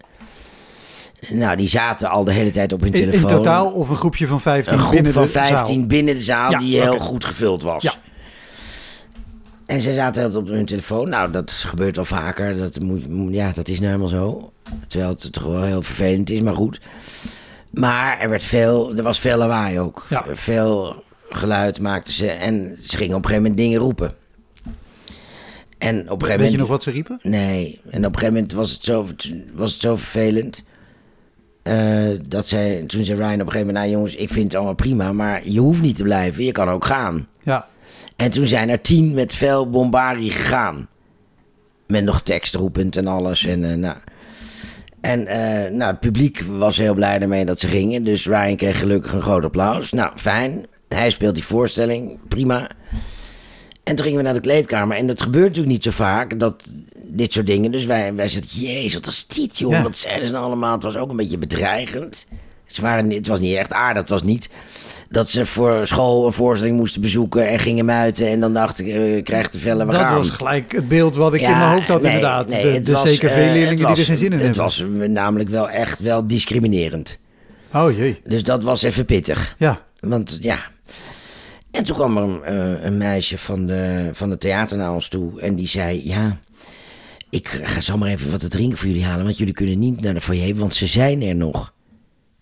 [1.28, 3.30] Nou, die zaten al de hele tijd op hun In, in telefoon.
[3.30, 5.86] totaal of een groepje van 15 een groep binnen van de 15 zaal?
[5.86, 7.82] binnen de zaal Ja, die heel goed gevuld was.
[7.82, 7.92] Ja.
[9.66, 11.08] En ze zaten altijd op hun telefoon.
[11.08, 12.56] Nou, dat gebeurt al vaker.
[12.56, 14.52] Dat, moet, moet- ja, dat is nou helemaal zo.
[14.86, 16.80] Terwijl het toch wel heel vervelend is, maar goed.
[17.70, 20.06] Maar er, werd veel, er was veel lawaai ook.
[20.08, 20.24] Ja.
[20.32, 22.26] Veel geluid maakten ze.
[22.30, 24.14] En ze gingen op een gegeven moment dingen roepen.
[25.78, 26.52] En op een gegeven Weet moment...
[26.52, 27.18] je nog wat ze riepen?
[27.22, 29.06] Nee, en op een gegeven moment was het zo,
[29.54, 30.64] was het zo vervelend.
[31.62, 34.54] eh, dat zij, toen zei Ryan op een gegeven moment, nou jongens, ik vind het
[34.54, 37.28] allemaal prima, maar je hoeft niet te blijven, je kan ook gaan.
[37.42, 37.68] Ja.
[38.16, 40.88] En toen zijn er tien met veel bombarie gegaan.
[41.86, 43.46] Met nog tekst roepend en alles.
[43.46, 43.96] En, eh, nou.
[45.00, 48.04] En eh, nou, het publiek was heel blij ermee dat ze gingen.
[48.04, 49.92] Dus Ryan kreeg gelukkig een groot applaus.
[49.92, 50.66] Nou, fijn.
[50.88, 52.18] Hij speelt die voorstelling.
[52.28, 52.70] Prima.
[53.84, 54.96] En toen gingen we naar de kleedkamer.
[54.96, 56.38] En dat gebeurt natuurlijk niet zo vaak.
[56.38, 57.70] Dat, dit soort dingen.
[57.70, 59.70] Dus wij, wij zeiden, jezus, wat is dit, joh.
[59.70, 59.82] Ja.
[59.82, 60.72] Wat zeiden ze nou allemaal?
[60.72, 62.26] Het was ook een beetje bedreigend.
[62.72, 64.00] Ze waren, het was niet echt aardig.
[64.00, 64.50] Het was niet
[65.08, 68.28] dat ze voor school een voorstelling moesten bezoeken en gingen muiten.
[68.28, 71.34] En dan dacht ik, eh, krijg te vellen, we Dat was gelijk het beeld wat
[71.34, 72.48] ik Ja, in mijn hoofd had nee, inderdaad.
[72.48, 74.48] nee, de het de CKV-leerlingen eh, die het er geen zin in hebben.
[74.48, 77.20] Het was namelijk wel echt wel discriminerend.
[77.74, 78.20] Oh jee.
[78.24, 79.54] Dus dat was even pittig.
[79.58, 79.80] Ja.
[80.00, 80.58] Want ja.
[81.70, 85.08] En toen kwam er een, eh, een meisje van de, van de theater naar ons
[85.08, 85.40] toe.
[85.40, 86.38] En die zei: Ja,
[87.30, 89.24] ik ga zo maar even wat te drinken voor jullie halen.
[89.24, 91.72] Want jullie kunnen niet naar de foyer, want ze zijn er nog.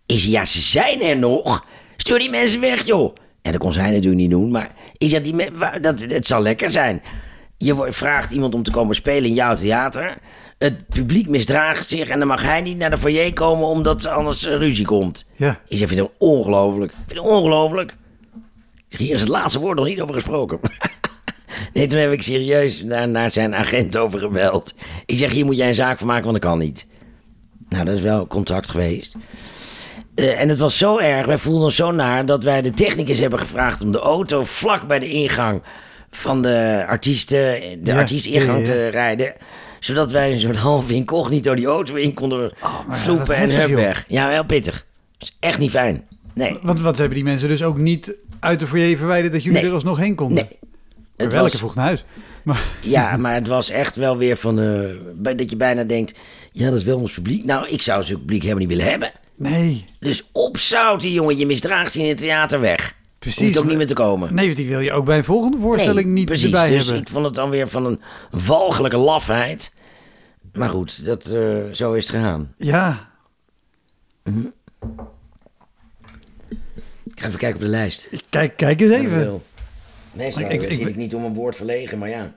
[0.09, 1.64] Ik zei: Ja, ze zijn er nog.
[1.97, 3.14] Stuur die mensen weg, joh.
[3.42, 4.51] En dat kon zij natuurlijk niet doen.
[4.51, 7.03] Maar ik zei: die me- dat, Het zal lekker zijn.
[7.57, 10.16] Je vraagt iemand om te komen spelen in jouw theater.
[10.59, 14.11] Het publiek misdraagt zich en dan mag hij niet naar de foyer komen omdat er
[14.11, 15.27] anders eh, ruzie komt.
[15.37, 15.61] Ja.
[15.68, 16.92] Ik zeg, vind het ongelooflijk.
[16.92, 17.97] Ik vind het ongelooflijk.
[18.88, 20.61] Hier is het laatste woord nog niet over gesproken.
[21.75, 24.75] nee, toen heb ik serieus naar, naar zijn agent over gebeld.
[25.07, 26.87] Ik zeg, hier moet jij een zaak van maken, want dat kan niet.
[27.68, 29.16] Nou, dat is wel contact geweest.
[30.19, 32.27] Eh, en het was zo erg, wij voelden ons zo naar...
[32.27, 35.63] dat wij de technicus hebben gevraagd om de auto vlak bij de ingang...
[36.11, 38.65] van de artiesten, de Ja, artiestingang ja, ja.
[38.65, 39.33] te rijden...
[39.81, 44.05] zodat wij een soort half incognito die auto in konden ja, vloepen en hup weg.
[44.09, 44.87] Ja, heel pittig.
[45.19, 46.05] Dat is echt niet fijn.
[46.35, 46.59] Nee.
[46.63, 49.69] Want, ze hebben die mensen dus ook niet uit de foyer verwijderd dat jullie Nee.
[49.69, 50.45] er alsnog heen konden.
[50.45, 50.59] Nee.
[50.61, 52.05] Maar Het welke was, vroeg naar huis.
[52.43, 54.55] Maar ja, maar het was echt wel weer van...
[55.15, 56.19] bij- dat je bijna denkt...
[56.53, 57.45] Ja, dat is wel ons publiek.
[57.45, 59.11] Nou, ik zou zo'n publiek helemaal niet willen hebben.
[59.38, 61.37] Nee, Dus opzouten, jongen.
[61.37, 62.96] Je misdraagt je in het theater weg.
[63.18, 64.35] Precies, Hoeft ook niet meer te komen.
[64.35, 66.44] nee, want die wil je ook bij een volgende voorstelling Nee, niet precies.
[66.44, 67.03] erbij dus hebben.
[67.03, 69.74] ik vond het dan weer van een walgelijke lafheid.
[70.53, 72.55] Maar goed, dat, eh, zo is het gegaan.
[72.57, 73.09] Ja,
[77.05, 78.09] Ik ga even kijken op de lijst.
[78.29, 79.42] kijk, kijk eens even.
[80.12, 82.37] Meestal Ik- ik- zit ik- ik niet om een woord verlegen, maar ja.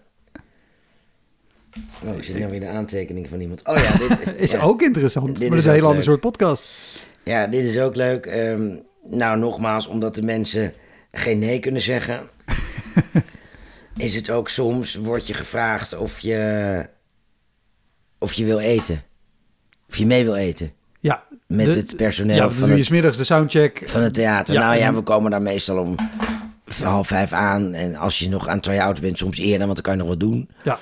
[2.05, 3.67] Oh, ik zit nou weer de aantekening van iemand.
[3.67, 4.61] Oh ja, dit Is ja.
[4.61, 6.65] ook interessant, Dit maar dat is een heel ander soort podcast.
[7.23, 8.25] Ja, dit is ook leuk.
[8.25, 10.73] Ehm, nou, nogmaals, omdat de mensen
[11.11, 12.21] geen nee kunnen zeggen,
[13.97, 16.85] is het ook soms, wordt je gevraagd of je,
[18.19, 19.01] of je wil eten.
[19.89, 20.71] Of je mee wil eten.
[20.99, 23.81] Ja, Met de- het personeel Ja, van doe je smiddags de soundcheck.
[23.85, 24.53] Van het theater.
[24.53, 25.95] Ja, nou ja, we komen daar meestal om
[26.83, 27.73] half vijf aan.
[27.73, 30.19] En als je nog aan try-out bent, soms eerder, want dan kan je nog wat
[30.19, 30.49] doen.
[30.63, 30.79] Ja,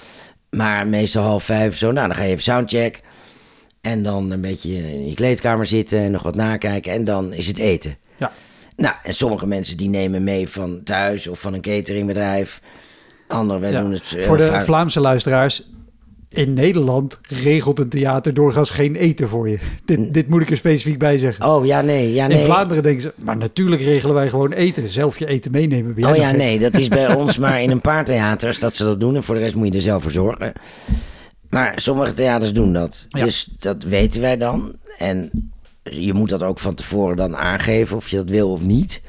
[0.50, 1.92] Maar meestal half vijf zo.
[1.92, 3.02] Nou, dan ga je even soundcheck.
[3.82, 6.92] En dan een beetje in je kleedkamer zitten en nog wat nakijken.
[6.92, 7.98] En dan is het eten.
[8.18, 8.32] ja.
[8.76, 12.62] Nou, en sommige mensen die nemen mee van thuis of van een cateringbedrijf.
[13.28, 13.82] Anderen, wij ja.
[13.82, 14.14] doen het...
[14.18, 15.68] eh, Voor de vaak- Vlaamse luisteraars.
[16.30, 19.60] In Nederland regelt een theater doorgaans geen eten voor je.
[19.86, 21.46] Dit, dit moet ik er specifiek bij zeggen.
[21.46, 22.38] Oh, ja, nee, ja, nee.
[22.38, 24.89] In Vlaanderen denken ze, maar natuurlijk regelen wij gewoon eten.
[24.89, 26.06] Zelf je eten meenemen.
[26.06, 26.38] Oh ja, gek?
[26.38, 29.15] nee, dat is bij ons maar in een paar theaters dat ze dat doen.
[29.15, 30.54] En voor de rest moet je er zelf voor zorgen.
[31.50, 33.06] Maar sommige theaters doen dat.
[33.10, 33.24] Ja.
[33.24, 34.76] Dus dat weten wij dan.
[34.98, 35.32] En
[35.84, 39.02] je moet dat ook van tevoren dan aangeven of je dat wil of niet.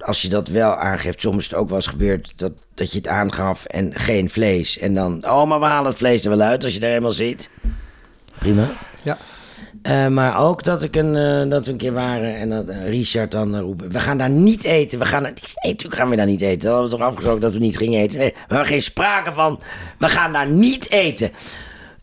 [0.00, 2.98] Als je dat wel aangeeft, soms is het ook wel eens gebeurd dat, dat je
[2.98, 4.78] het aangaf en geen vlees.
[4.78, 7.12] En dan, oh, maar we halen het vlees er wel uit als je daar helemaal
[7.12, 7.50] zit.
[8.38, 8.72] Prima.
[9.02, 9.16] Ja.
[9.82, 12.88] Eh, maar ook dat, ik een, eh, dat we een keer waren en dat eh,
[12.88, 13.92] Richard dan roept...
[13.92, 14.98] We gaan daar niet eten.
[14.98, 16.60] We gaan daar, nee, natuurlijk gaan we daar niet eten.
[16.60, 18.18] Dat hadden we toch afgesproken dat we niet gingen eten.
[18.18, 19.60] Nee, we hebben geen sprake van.
[19.98, 21.30] We gaan daar niet eten.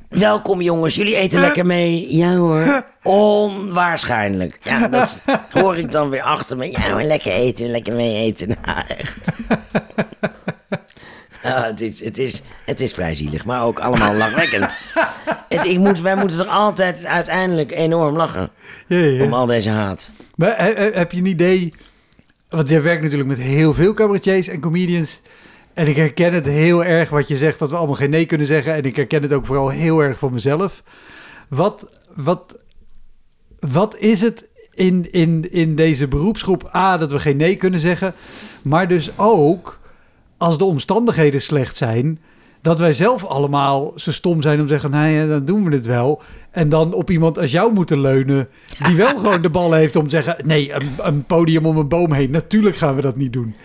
[0.10, 2.16] Welkom jongens, jullie eten lekker mee.
[2.16, 4.58] Ja hoor, onwaarschijnlijk.
[4.62, 5.20] Ja, dat
[5.52, 6.72] hoor ik dan weer achter me.
[6.72, 8.48] Ja hoor, lekker eten, lekker mee eten.
[8.48, 9.28] Nou, echt.
[11.44, 14.78] Ah, het, is, het, is, het is vrij zielig, maar ook allemaal lachwekkend.
[15.50, 18.50] Het, ik moet, wij moeten toch altijd uiteindelijk enorm lachen
[18.88, 20.10] Ja, ja, om al deze haat.
[20.36, 21.74] Maar he- he- heb je een idee...
[22.50, 25.22] Want jij werkt natuurlijk met heel veel cabaretiers en comedians.
[25.78, 28.48] En ik herken het heel erg wat je zegt, dat we allemaal geen nee kunnen
[28.48, 28.74] zeggen.
[28.74, 30.84] En ik herken het ook vooral heel erg voor mezelf.
[31.48, 32.64] Wat, wat,
[33.60, 36.70] wat is het in, in, in deze beroepsgroep?
[36.76, 38.14] A, dat we geen nee kunnen zeggen.
[38.62, 39.80] Maar dus ook,
[40.38, 42.20] als de omstandigheden slecht zijn...
[42.62, 44.92] dat wij zelf allemaal zo stom zijn om te zeggen...
[44.92, 46.22] nou ja, dan doen we het wel.
[46.52, 48.48] En dan op iemand als jou moeten leunen...
[48.84, 50.48] die wel gewoon de bal heeft om te zeggen...
[50.48, 52.32] nee, een, een podium om een boom heen.
[52.32, 53.56] Natuurlijk gaan we dat niet doen.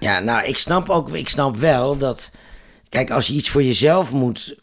[0.00, 2.30] Ja, nou, ik snap ook, ik snap wel dat.
[2.88, 4.56] Kijk, als je iets voor jezelf moet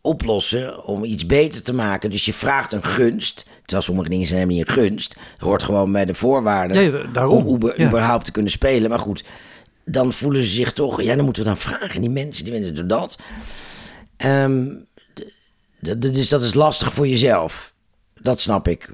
[0.00, 4.38] oplossen om iets beter te maken, dus je vraagt een gunst, terwijl sommige dingen zijn
[4.40, 6.76] helemaal niet een gunst, het hoort gewoon bij de voorwaarden
[7.12, 7.46] daarom.
[7.46, 7.86] om uber- Ja.
[7.86, 8.90] überhaupt te kunnen spelen.
[8.90, 9.24] Maar goed,
[9.84, 12.74] dan voelen ze zich toch, ja, dan moeten we dan vragen, die mensen, die mensen
[12.74, 13.18] doen dat.
[15.82, 17.72] D- dus dat is lastig voor jezelf,
[18.20, 18.90] dat snap ik.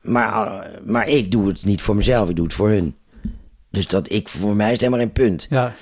[0.00, 2.94] Maar, eh, maar ik doe het niet voor mezelf, ik doe het voor hun.
[3.76, 5.46] Dus dat ik, voor mij is het helemaal geen punt.
[5.50, 5.74] Ja,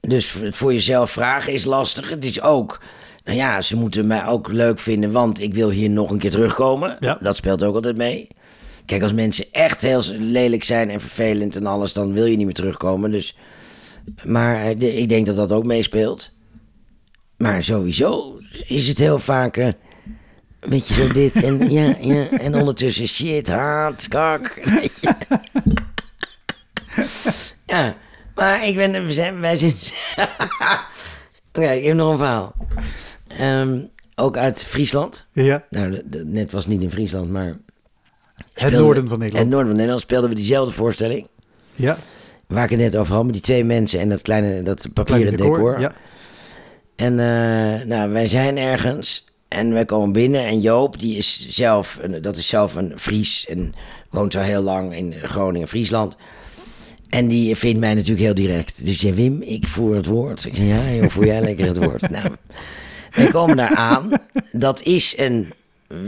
[0.00, 2.10] Dus het voor jezelf vragen is lastig.
[2.10, 2.80] Het is ook,
[3.24, 6.30] nou ja, ze moeten mij ook leuk vinden, want ik wil hier nog een keer
[6.30, 6.96] terugkomen.
[7.00, 7.18] Ja.
[7.20, 8.28] Dat speelt ook altijd mee.
[8.86, 12.44] Kijk, als mensen echt heel lelijk zijn en vervelend en alles, dan wil je niet
[12.44, 13.10] meer terugkomen.
[13.10, 13.36] Dus,
[14.24, 16.32] maar eh, ik denk dat dat ook meespeelt.
[17.36, 22.30] Maar sowieso is het heel vaak eh, een beetje zo dit en ja, ja.
[22.30, 24.60] En ondertussen shit, haat, kak.
[24.64, 25.14] Weet je.
[27.66, 27.96] Ja,
[28.34, 29.72] maar ik ben, we zijn, wij zijn...
[31.52, 32.54] Oké, ik heb nog een verhaal.
[33.28, 33.78] Ehm,
[34.14, 35.26] ook uit Friesland.
[35.32, 35.64] ja.
[35.70, 37.56] Nou, de- de- net was niet in Friesland, maar...
[38.52, 39.44] het noorden van Nederland.
[39.44, 41.26] Het noorden van Nederland speelden we diezelfde voorstelling.
[41.74, 41.96] ja,
[42.46, 45.04] Waar ik het net over had, met die twee mensen en dat kleine, dat papieren
[45.24, 45.56] kleine decor.
[45.76, 45.80] decor.
[45.80, 45.94] Ja.
[46.96, 51.98] En eh, nou, wij zijn ergens en wij komen binnen en Joop, die is zelf,
[52.02, 53.74] een, dat is zelf een Fries en
[54.10, 56.16] woont al heel lang in Groningen, Friesland.
[57.08, 58.84] En die vindt mij natuurlijk heel direct.
[58.84, 60.44] Dus zei Wim, ik voer het woord.
[60.44, 62.10] Ik zei, ja joh, voer jij lekker het woord.
[62.16, 62.36] Nou,
[63.12, 64.10] wij komen daar aan.
[64.52, 65.52] Dat is een,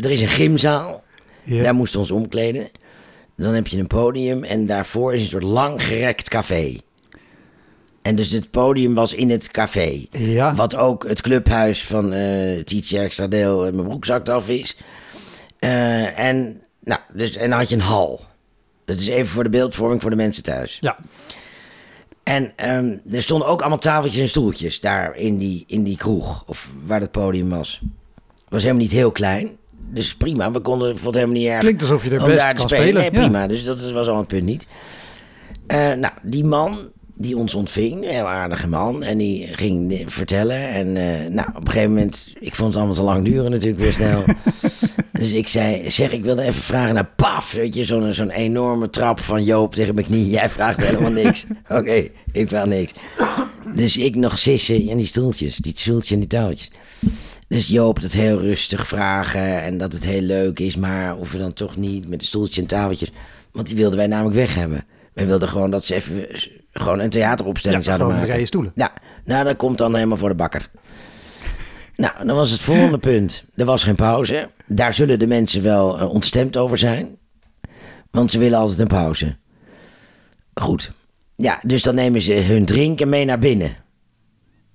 [0.00, 1.02] er is een gymzaal.
[1.44, 2.68] Daar moesten we ons omkleden.
[3.37, 6.76] Dan heb je een podium en daarvoor is een soort langgerekt café.
[8.02, 10.06] En dus het podium was in het café.
[10.10, 10.54] Ja.
[10.54, 14.77] Wat ook het clubhuis van eh Tietje Extra Deel en mijn broekzak af is.
[15.58, 18.20] Eh, en, nou, dus, en dan had je een hal.
[18.88, 20.78] Dat is even voor de beeldvorming voor de mensen thuis.
[20.80, 20.96] ja.
[22.22, 26.44] En ehm, er stonden ook allemaal tafeltjes en stoeltjes daar in die, in die kroeg.
[26.46, 27.80] Of waar het podium was.
[28.34, 29.56] Het was helemaal niet heel klein.
[29.90, 31.60] Dus prima, we konden vond het helemaal niet erg.
[31.60, 32.86] Klinkt alsof je er best daar kan spelen.
[32.86, 33.02] spelen.
[33.02, 33.28] Nee, Ja.
[33.28, 33.46] prima.
[33.46, 34.66] Dus dat was al het punt niet.
[35.66, 36.78] Eh, nou, die man,
[37.19, 38.04] die ons ontving.
[38.04, 39.02] Een heel aardige man.
[39.02, 40.69] En die ging vertellen.
[40.69, 43.81] En eh, nou, op een gegeven moment, ik vond het allemaal te lang duren natuurlijk
[43.81, 44.25] weer snel.
[45.21, 47.52] dus ik zei, zeg, ik wilde even vragen naar paf.
[47.52, 50.31] Weet je, zo'n zo'n enorme trap van Joop tegen mijn knie.
[50.31, 51.46] Jij vraagt helemaal niks.
[51.69, 52.92] Oké, ik vraag niks.
[53.75, 56.71] Dus ik nog sissen in die stoeltjes, die stoeltjes en die touwtjes.
[57.48, 61.38] Dus Joop het heel rustig vragen en dat het heel leuk is, maar of we
[61.38, 63.12] dan toch niet met de stoeltjes en tafeltjes.
[63.52, 64.85] Want die wilden wij namelijk weg hebben.
[65.12, 66.27] Wij wilden gewoon dat ze even
[66.81, 68.35] gewoon een theateropstelling Ja, zouden gewoon maken.
[68.35, 68.72] rijen stoelen.
[68.74, 68.92] Ja,
[69.24, 70.70] nou dat komt dan helemaal voor de bakker.
[71.96, 73.44] Nou, dan was het volgende punt.
[73.54, 74.48] Er was geen pauze.
[74.66, 77.16] Daar zullen de mensen wel eh, ontstemd over zijn.
[78.10, 79.37] Want ze willen altijd een pauze.
[80.54, 80.92] Goed.
[81.37, 83.76] Ja, dus dan nemen ze hun drinken mee naar binnen.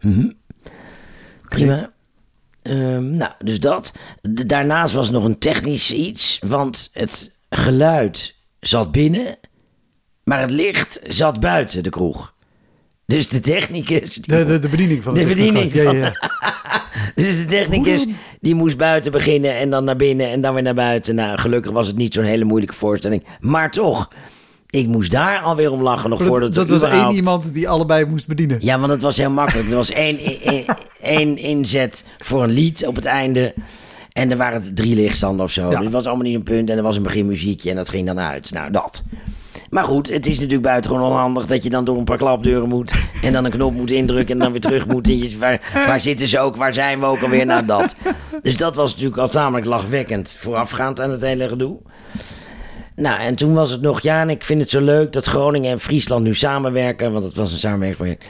[0.01, 0.29] Mhm.
[1.49, 1.91] Prima.
[2.61, 3.93] Ehm, nou, dus dat.
[4.21, 6.39] Daarnaast was nog een technisch iets.
[6.45, 9.37] Want het geluid zat binnen.
[10.23, 12.33] Maar het licht zat buiten de kroeg.
[13.05, 14.15] Dus de technicus...
[14.15, 16.13] De, de, de bediening van De het bediening Ja, ja,
[17.15, 18.05] dus de technicus
[18.39, 21.15] die moest buiten beginnen en dan naar binnen en dan weer naar buiten.
[21.15, 23.23] Nou, gelukkig was het niet zo'n hele moeilijke voorstelling.
[23.39, 24.07] Maar toch,
[24.69, 27.69] ik moest daar alweer om lachen nog Dat, voordat dat we was één iemand die
[27.69, 28.57] allebei moest bedienen.
[28.61, 29.69] Ja, want het was heel makkelijk.
[29.69, 30.65] Er was één, één,
[31.01, 33.53] één inzet voor een lied op het einde.
[34.11, 35.61] En er waren drie lichtstanden of zo.
[35.69, 35.75] Ja.
[35.75, 36.69] Dus het was allemaal niet een punt.
[36.69, 38.51] En er was een beginmuziekje en dat ging dan uit.
[38.51, 39.03] Nou, dat.
[39.73, 42.93] Maar goed, het is natuurlijk buitengewoon onhandig dat je dan door een paar klapdeuren moet.
[43.21, 45.07] En dan een knop moet indrukken en dan weer terug moet.
[45.07, 46.55] En je, waar, waar zitten ze ook?
[46.55, 47.45] Waar zijn we ook alweer?
[47.45, 47.95] Nou, dat.
[48.41, 51.77] Dus dat was natuurlijk al tamelijk lachwekkend voorafgaand aan het hele gedoe.
[52.95, 55.71] Nou, en toen was het nog, ja, en ik vind het zo leuk dat Groningen
[55.71, 58.25] en Friesland nu samenwerken, want het was een samenwerkingsproject.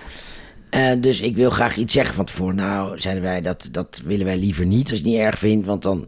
[0.69, 2.55] Eh, dus ik wil graag iets zeggen van tevoren.
[2.55, 5.65] Nou, zeiden wij, dat, dat willen wij liever niet als je het niet erg vindt,
[5.65, 6.07] want dan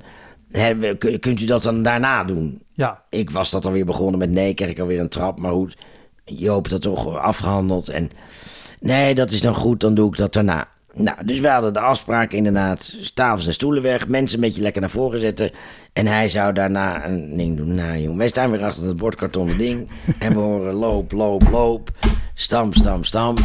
[1.19, 2.61] kunt u dat dan daarna doen.
[2.73, 5.77] Ja, Ik was dat alweer begonnen met nee, kreeg ik alweer een trap, maar goed,
[6.25, 7.89] Joop dat toch afgehandeld.
[7.89, 8.11] En
[8.79, 10.67] nee, dat is dan goed, dan doe ik dat daarna.
[10.93, 14.81] Nou, dus we hadden de afspraak inderdaad, tafels en stoelen weg, mensen een beetje lekker
[14.81, 15.51] naar voren zetten.
[15.93, 17.75] En hij zou daarna een ding doen.
[17.75, 19.89] Nou jongen, wij staan weer achter het bordkartonnen ding.
[20.19, 21.89] en we horen loop, loop, loop,
[22.33, 23.39] stamp, stamp, stamp.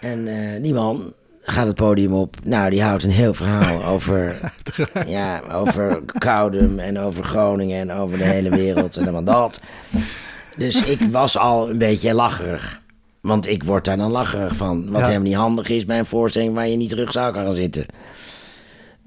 [0.00, 1.12] En eh, die man
[1.42, 2.36] gaat het podium op.
[2.44, 4.40] Nou, die houdt een heel verhaal over,
[5.06, 9.60] ja, over Koudum en over Groningen en over de hele wereld en allemaal dat.
[10.56, 12.80] Dus ik was al een beetje lacherig.
[13.20, 14.90] Want ik word daar dan lacherig van.
[14.90, 15.06] Wat Ja.
[15.06, 17.86] helemaal niet handig is bij een voorstelling waar je niet terug zou gaan zitten.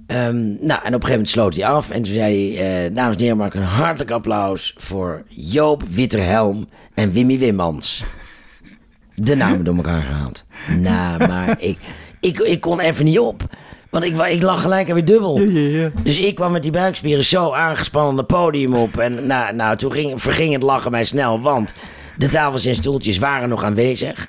[0.08, 1.90] Ehm, nou, en op een gegeven moment sloot hij af.
[1.90, 6.68] En toen zei hij, eh, dames en heren, maak een hartelijk applaus voor Joop Witterhelm
[6.94, 8.04] en Wimmy Wimmans.
[9.16, 10.46] De namen door elkaar gehaald.
[10.80, 11.78] Nou, maar ik,
[12.26, 13.44] ik, ik kon even niet op.
[13.90, 15.40] Want ik, ik lag gelijk weer dubbel.
[15.40, 15.92] ja, ja, ja.
[16.04, 18.98] Dus ik kwam met die buikspieren zo aangespannen het podium op.
[18.98, 21.74] En nou, nou toen ging, verging het lachen mij snel, want
[22.18, 24.28] de tafels en stoeltjes waren nog aanwezig.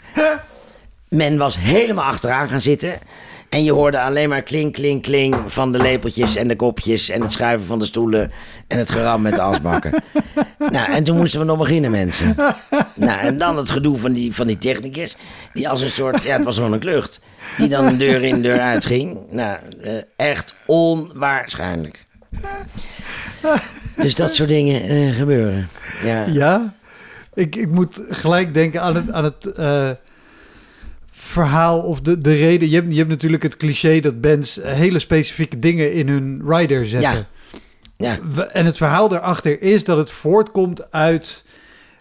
[1.09, 2.99] Men was helemaal achteraan gaan zitten.
[3.57, 7.21] En je hoorde alleen maar klink, klink, klink van de lepeltjes en de kopjes en
[7.23, 8.33] het schuiven van de stoelen
[8.69, 9.93] en het geram met de asbakken.
[10.71, 12.35] nou, en toen moesten we nog beginnen, mensen.
[12.95, 15.17] nou, en dan het gedoe van die, van die technicus,
[15.53, 17.21] die als een soort, ja, het was gewoon een klucht,
[17.57, 19.19] die dan deur in, deur uit ging.
[19.31, 22.05] Nou, eh, echt onwaarschijnlijk.
[23.97, 25.69] Dus dat soort dingen eh, gebeuren.
[26.05, 26.25] Ja.
[26.27, 26.75] Ja,
[27.35, 29.91] ik, ik moet gelijk denken aan het, aan het eh,
[31.19, 32.69] verhaal of de, de reden.
[32.69, 36.87] Je hebt, je hebt natuurlijk het cliché dat bands hele specifieke dingen in hun rider
[36.87, 37.27] zetten.
[37.97, 38.19] Ja.
[38.35, 38.49] Ja.
[38.53, 41.45] En het verhaal daarachter is dat het voortkomt uit,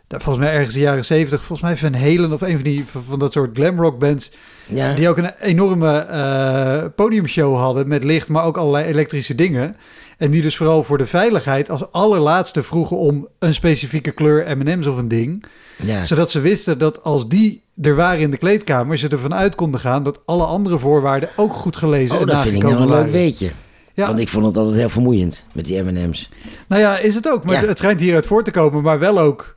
[0.07, 2.85] nou, volgens mij ergens de jaren zeventig, volgens mij Van Halen of een van, die,
[3.07, 4.31] van dat soort glamrock bands,
[4.67, 4.93] Ja.
[4.93, 9.75] die ook een enorme eh, podiumshow hadden met licht, maar ook allerlei elektrische dingen.
[10.17, 14.87] En die dus vooral voor de veiligheid als allerlaatste vroegen om een specifieke kleur M&M's
[14.87, 15.45] of een ding.
[15.81, 16.05] Ja.
[16.05, 19.79] Zodat ze wisten dat als die er waren in de kleedkamer, ze ervan uit konden
[19.79, 22.95] gaan dat alle andere voorwaarden ook goed gelezen Oh, en dat vind ik nou nagekomen
[22.97, 23.21] een leuk waren.
[23.23, 23.51] weetje.
[23.93, 26.29] Ja, Want ik vond het altijd heel vermoeiend met die M&M's.
[26.67, 27.43] nou ja, is het ook.
[27.45, 27.67] Maar Ja.
[27.67, 29.53] het schijnt hieruit voor te komen, maar wel ook...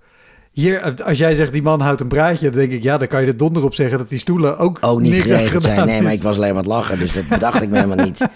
[0.52, 3.20] Hier, als jij zegt die man houdt een braadje, dan denk ik, ja, dan kan
[3.20, 5.86] je er donder op zeggen dat die stoelen ook, Ook niet niks zijn.
[5.86, 8.04] Nee, maar ik was alleen maar aan het lachen, dus dat bedacht ik me helemaal
[8.06, 8.20] niet.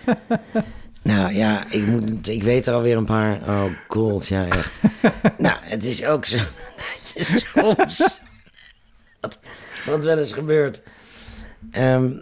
[1.02, 3.40] Nou ja, ik, moet, ik weet er alweer een paar.
[3.48, 4.80] Oh god, ja echt.
[5.38, 6.36] nou, het is ook zo
[6.76, 8.20] dat je soms...
[9.20, 9.38] Wat,
[9.86, 10.82] wat wel eens gebeurt.
[11.70, 12.12] Ehm,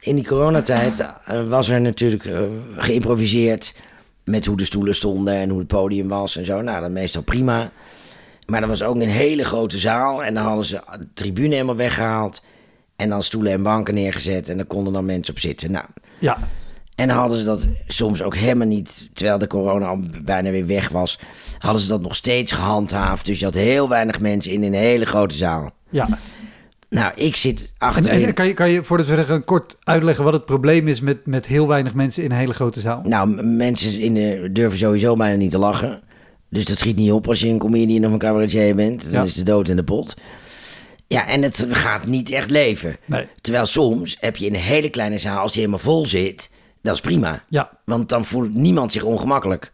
[0.00, 2.42] in die coronatijd eh, was er natuurlijk eh,
[2.76, 3.74] geïmproviseerd...
[4.24, 6.60] met hoe de stoelen stonden en hoe het podium was en zo.
[6.60, 7.70] Nou, dat meestal prima.
[8.46, 10.24] Maar er was ook een hele grote zaal.
[10.24, 12.44] En dan hadden ze de tribune helemaal weggehaald.
[12.96, 14.48] En dan stoelen en banken neergezet.
[14.48, 15.70] En daar konden dan mensen op zitten.
[15.70, 15.84] Nou,
[16.18, 16.38] Ja,
[16.94, 20.88] en hadden ze dat soms ook helemaal niet, terwijl de corona al bijna weer weg
[20.88, 21.18] was,
[21.58, 23.26] hadden ze dat nog steeds gehandhaafd.
[23.26, 25.70] Dus je had heel weinig mensen in een hele grote zaal.
[25.90, 26.08] Ja.
[26.88, 28.24] Nou, ik zit En, achterin.
[28.26, 31.00] en kan, je, kan je voordat we verder gaan kort uitleggen wat het probleem is
[31.00, 33.00] met, met heel weinig mensen in een hele grote zaal?
[33.04, 36.00] Nou, mensen in de, durven sowieso bijna niet te lachen.
[36.50, 39.02] Dus dat schiet niet op als je een comedian of een cabaretier bent.
[39.02, 39.22] Dan Ja.
[39.22, 40.16] is de dood in de pot.
[41.06, 42.96] Ja, en het gaat niet echt leven.
[43.04, 43.26] Nee.
[43.40, 46.50] Terwijl soms heb je in een hele kleine zaal, als die helemaal vol zit,
[46.82, 47.42] dat is prima.
[47.48, 49.72] Ja, Want dan voelt niemand zich ongemakkelijk.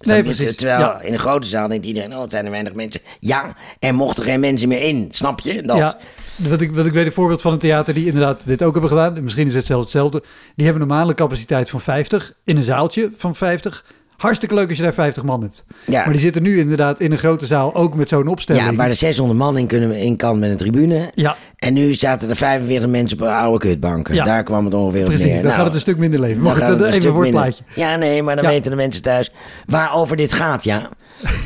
[0.00, 0.56] Nee, precies.
[0.56, 1.00] Terwijl Ja.
[1.00, 3.00] in een grote zaal denkt iedereen, oh, het zijn er weinig mensen.
[3.20, 5.08] Ja, er mochten geen mensen meer in.
[5.10, 5.62] Snap je?
[5.62, 5.76] Dat.
[5.76, 5.98] ja.
[6.36, 8.90] Wat ik, wat ik weet, een voorbeeld van een theater die inderdaad dit ook hebben
[8.90, 9.16] gedaan.
[9.16, 10.22] en Misschien is het zelfs hetzelfde.
[10.56, 13.84] Die hebben een normale capaciteit van 50 in een zaaltje van 50.
[14.20, 15.64] Hartstikke leuk als je daar 50 man hebt.
[15.86, 16.00] Ja.
[16.02, 18.66] Maar die zitten nu inderdaad in een grote zaal ook met zo'n opstelling.
[18.66, 21.10] Ja, waar de 600 man in, kunnen, in kan met een tribune.
[21.14, 24.14] Ja, En nu zaten er 45 mensen op oude kutbanken.
[24.14, 24.24] Ja.
[24.24, 25.24] Daar kwam het ongeveer op precies.
[25.26, 25.34] neer.
[25.34, 26.46] Dan Nou, gaat het een stuk minder leven.
[26.46, 27.64] gaat het dat even voor het plaatje.
[27.74, 28.50] Ja, nee, maar dan Ja.
[28.50, 29.32] weten de mensen thuis
[29.66, 30.88] waarover dit gaat, ja.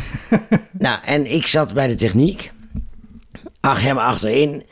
[0.79, 2.53] nou, en ik zat bij de techniek.
[3.61, 4.63] Ach, hem achterin.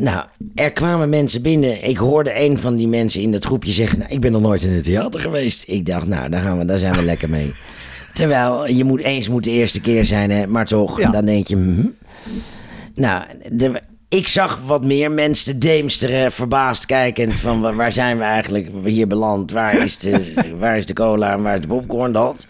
[0.00, 0.24] Nou,
[0.54, 1.88] er kwamen mensen binnen.
[1.88, 3.98] Ik hoorde een van die mensen in dat groepje zeggen...
[3.98, 5.64] Nou, ik ben nog nooit in het theater geweest.
[5.68, 7.52] Ik dacht, nou, daar, gaan we, daar zijn we lekker mee.
[8.14, 11.10] Terwijl, je moet eens moet de eerste keer zijn, hè, maar toch, Ja.
[11.10, 11.56] dan denk je...
[11.56, 11.86] hm.
[12.94, 18.24] Nou, de, ik zag wat meer mensen deemsteren, verbaasd kijkend van wa- waar zijn we
[18.24, 19.52] eigenlijk hier beland?
[19.52, 22.46] Waar is de, waar is de cola en waar is de popcorn dat?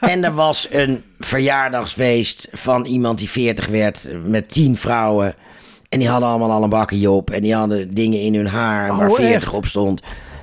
[0.00, 5.34] En er was een verjaardagsfeest van iemand die 40 werd met 10 vrouwen.
[5.88, 8.96] En die hadden allemaal al een bakje op en die hadden dingen in hun haar
[8.96, 9.54] waar Oh, 40 echt?
[9.54, 10.02] op stond.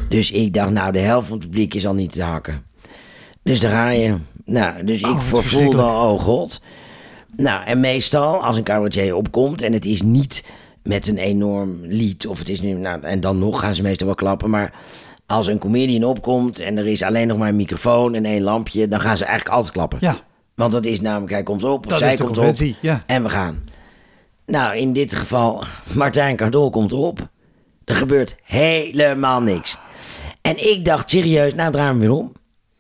[0.10, 2.64] Dus ik dacht, nou, de helft van het publiek is al niet te hakken.
[3.44, 4.16] Dus daar ga je.
[4.46, 5.88] Nou, dus ik Oh, vervoelde verschrikkelijk.
[5.88, 6.62] al, oh god.
[7.38, 10.44] Nou, en meestal als een cabaretier opkomt en het is niet
[10.84, 14.08] met een enorm lied of het is nu, nou, en dan nog gaan ze meestal
[14.08, 14.74] wel klappen, maar
[15.26, 18.88] als een comedian opkomt en er is alleen nog maar een microfoon en één lampje,
[18.88, 19.98] dan gaan ze eigenlijk altijd klappen.
[20.02, 20.18] Ja,
[20.56, 23.04] Want dat is namelijk, hij komt op, of Dat zij is de komt op ja.
[23.06, 23.64] en we gaan.
[24.46, 25.64] Nou, in dit geval,
[25.96, 27.30] Martijn Cardol komt op.
[27.86, 29.78] Er gebeurt helemaal niks.
[30.42, 32.32] En ik dacht serieus, nou draaien we weer om.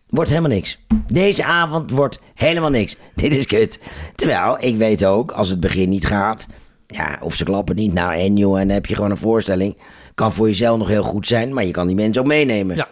[0.08, 0.78] Wordt helemaal niks.
[1.08, 2.96] Deze avond wordt helemaal niks.
[3.16, 3.80] Dit is kut.
[4.16, 6.48] Terwijl, ik weet ook, als het begin niet gaat...
[6.88, 7.94] Ja, of ze klappen niet.
[7.94, 9.78] Nou, en joh, en dan heb je gewoon een voorstelling.
[10.14, 12.76] Kan voor jezelf nog heel goed zijn, maar je kan die mensen ook meenemen.
[12.76, 12.88] Ja.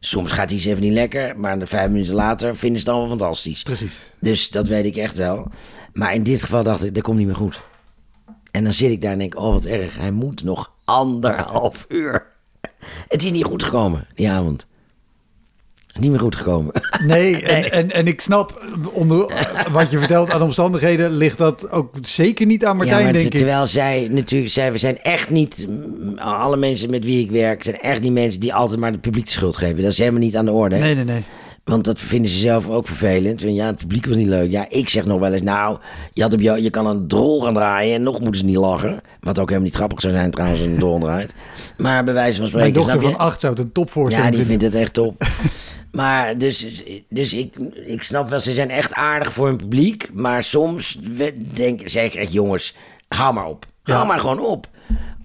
[0.00, 3.62] Soms gaat iets even niet lekker, maar vijf minuten later vinden ze het allemaal fantastisch.
[3.62, 4.12] precies.
[4.20, 5.50] Dus dat weet ik echt wel.
[5.92, 7.60] Maar in dit geval dacht ik, dat komt niet meer goed.
[8.56, 9.96] En dan zit ik daar en denk, oh wat erg.
[9.96, 12.26] Hij moet nog anderhalf uur.
[13.08, 14.66] Het is niet goed gekomen, die avond.
[15.94, 16.72] Niet meer goed gekomen.
[17.06, 21.94] Nee, en, en, en ik snap, onder wat je vertelt aan omstandigheden, ligt dat ook
[22.02, 23.36] zeker niet aan Martijn, ja, maar denk ik.
[23.36, 25.66] terwijl zij natuurlijk, zij, we zijn echt niet,
[26.16, 29.24] alle mensen met wie ik werk, zijn echt niet mensen die altijd maar het publiek
[29.24, 29.82] de schuld geven.
[29.82, 30.76] Dat is helemaal niet aan de orde.
[30.76, 31.22] Nee, nee, nee.
[31.66, 33.42] Want dat vinden ze zelf ook vervelend.
[33.42, 34.50] Want Ja, het publiek was niet leuk.
[34.50, 35.78] Ja, ik zeg nog wel eens, nou,
[36.12, 38.56] je, had op jou, je kan een drol gaan draaien en nog moeten ze niet
[38.56, 39.00] lachen.
[39.20, 41.34] Wat ook helemaal niet grappig zou zijn trouwens, als een drol draait.
[41.76, 43.14] Maar bij wijze van spreken, Mijn dochter je?
[43.16, 45.26] van acht zou het een topvoorstelling Ja, die vindt het echt top.
[45.92, 47.54] maar dus, dus ik,
[47.86, 50.10] ik snap wel, ze zijn echt aardig voor hun publiek.
[50.12, 50.98] Maar soms
[51.52, 52.74] denk, zeg ik echt, jongens,
[53.08, 53.66] hou maar op.
[53.84, 53.94] Ja.
[53.94, 54.66] Hou maar gewoon op.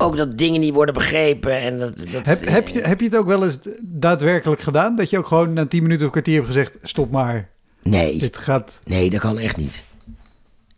[0.02, 1.58] Ook dat dingen niet worden begrepen.
[1.60, 4.96] En dat, dat, Heb, heb, je, heb je het ook wel eens daadwerkelijk gedaan?
[4.96, 7.50] Dat je ook gewoon na 10 minuten of kwartier hebt gezegd: stop maar,
[7.84, 8.82] Nee, dit gaat.
[8.86, 9.84] nee, dat kan echt niet.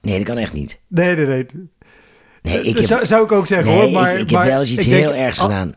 [0.02, 0.80] Nee, dat kan echt niet.
[0.88, 1.48] Nee, nee, nee.
[2.42, 3.92] Nee, ik dat heb, zou, zou ik ook zeggen nee, hoor.
[3.92, 5.74] Maar, ik, ik maar heb wel eens iets ik denk- heel ergs al- gedaan.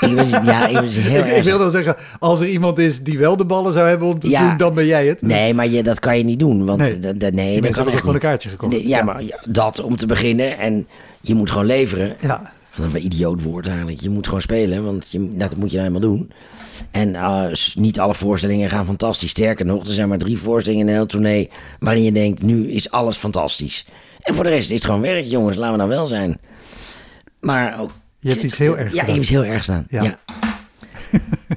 [0.00, 1.44] Ik was, ja, ik was heel Ik, ik erg.
[1.44, 4.28] wil dan zeggen, als er iemand is die wel de ballen zou hebben om te
[4.28, 4.48] Ja.
[4.48, 5.22] doen, dan ben jij het.
[5.22, 6.64] Nee, maar je, dat kan je niet doen.
[6.66, 6.98] Want Nee.
[6.98, 8.72] nee, nee, dat kan echt gewoon een kaartje gekocht.
[8.72, 10.58] Nee, ja, maar dat om te beginnen.
[10.58, 10.86] En
[11.20, 12.16] je moet gewoon leveren.
[12.20, 14.00] Ja, Dat is een idioot woord eigenlijk.
[14.00, 16.32] Je moet gewoon spelen, want je, dat moet je nou eenmaal doen.
[16.90, 19.30] En eh, niet alle voorstellingen gaan fantastisch.
[19.30, 21.50] Sterker nog, er zijn maar drie voorstellingen in een heel tournee...
[21.80, 23.86] waarin je denkt, nu is alles fantastisch.
[24.20, 25.56] En voor de rest is het gewoon werk, jongens.
[25.56, 26.38] Laten we nou wel zijn.
[27.40, 27.90] Maar ook...
[28.18, 29.14] je hebt iets heel ergs Ja, ik gedaan.
[29.14, 29.86] heb iets heel erg gedaan.
[29.88, 30.02] Ja.
[30.02, 30.18] Ja,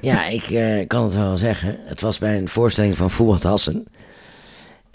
[0.00, 0.26] ja.
[0.26, 1.76] ik eh, kan het wel zeggen.
[1.84, 3.86] Het was bij een voorstelling van Voetbal Hassen.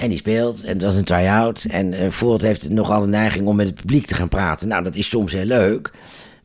[0.01, 1.65] En die speelt, en het was een try-out.
[1.69, 4.67] En eh Voort heeft nogal de neiging om met het publiek te gaan praten.
[4.67, 5.91] Nou, dat is soms heel leuk.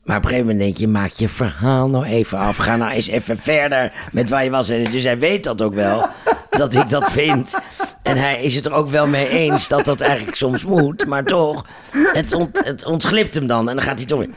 [0.03, 2.57] Maar op een gegeven moment denk je, maak je verhaal nou even af.
[2.57, 4.69] Ga nou eens even verder met waar je was.
[4.69, 6.05] En dus hij weet dat ook wel,
[6.49, 7.59] dat ik dat vind.
[8.03, 11.05] En hij is het er ook wel mee eens dat dat eigenlijk soms moet.
[11.05, 11.65] Maar toch,
[12.13, 13.69] het, ont, het ontglipt hem dan.
[13.69, 14.29] En dan gaat hij toch weer.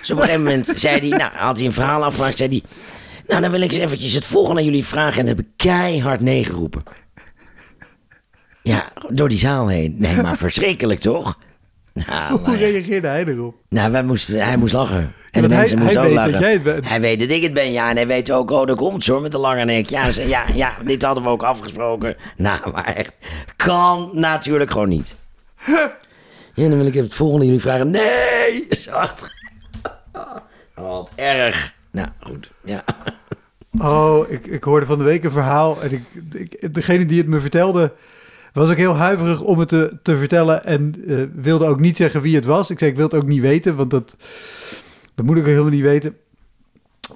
[0.00, 2.36] Dus op een gegeven moment zei hij, nou, had hij een verhaal afgemaakt.
[2.36, 2.62] Zei hij,
[3.26, 5.18] nou, dan wil ik eens eventjes het volgende aan jullie vragen.
[5.20, 6.82] En dan heb ik keihard nee geroepen.
[8.68, 9.94] Ja, door die zaal heen.
[9.98, 11.38] Nee, maar verschrikkelijk toch?
[11.92, 13.54] Nou, Hoe maar- reageerde hij erop?
[13.68, 14.98] nou, wij moesten, hij moest lachen.
[14.98, 16.32] En want de hij- mensen hij moesten ook weet lachen.
[16.32, 16.88] dat jij het bent.
[16.88, 17.90] Hij weet dat ik het ben, ja.
[17.90, 19.88] En hij weet ook, oh, daar komt ze hoor, met de lange nek.
[19.88, 22.16] Ja, ze- ja, ja, dit hadden we ook afgesproken.
[22.36, 23.14] Nou, maar echt,
[23.56, 25.16] kan natuurlijk gewoon niet.
[26.54, 27.90] Ja, dan wil ik even het volgende jullie vragen.
[27.90, 28.66] Nee!
[28.70, 29.34] Zacht.
[30.12, 30.36] Oh,
[30.74, 31.74] wat erg.
[31.90, 32.50] Nou, goed.
[32.64, 32.84] Ja.
[33.80, 35.82] Oh, ik, ik hoorde van de week een verhaal.
[35.82, 36.02] En ik,
[36.32, 37.92] ik, degene die het me vertelde,
[38.58, 40.64] was ook heel huiverig om het te, te vertellen.
[40.64, 42.70] En eh, wilde ook niet zeggen wie het was.
[42.70, 44.16] Ik zei, ik wil het ook niet weten, want dat,
[45.14, 46.16] dat moet ik helemaal niet weten.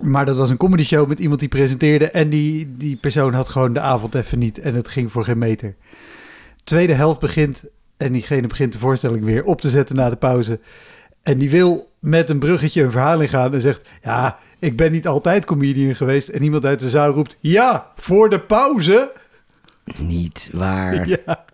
[0.00, 2.10] Maar dat was een comedy show met iemand die presenteerde.
[2.10, 4.58] En die, die persoon had gewoon de avond even niet.
[4.58, 5.74] En het ging voor geen meter.
[6.64, 7.62] Tweede helft begint.
[7.96, 10.60] En diegene begint de voorstelling weer op te zetten na de pauze.
[11.22, 13.54] En die wil met een bruggetje een verhaal ingaan.
[13.54, 16.28] En zegt: Ja, ik ben niet altijd comedian geweest.
[16.28, 19.12] En iemand uit de zaal roept: Ja, voor de pauze.
[19.98, 21.08] Niet waar.
[21.26, 21.44] Ja,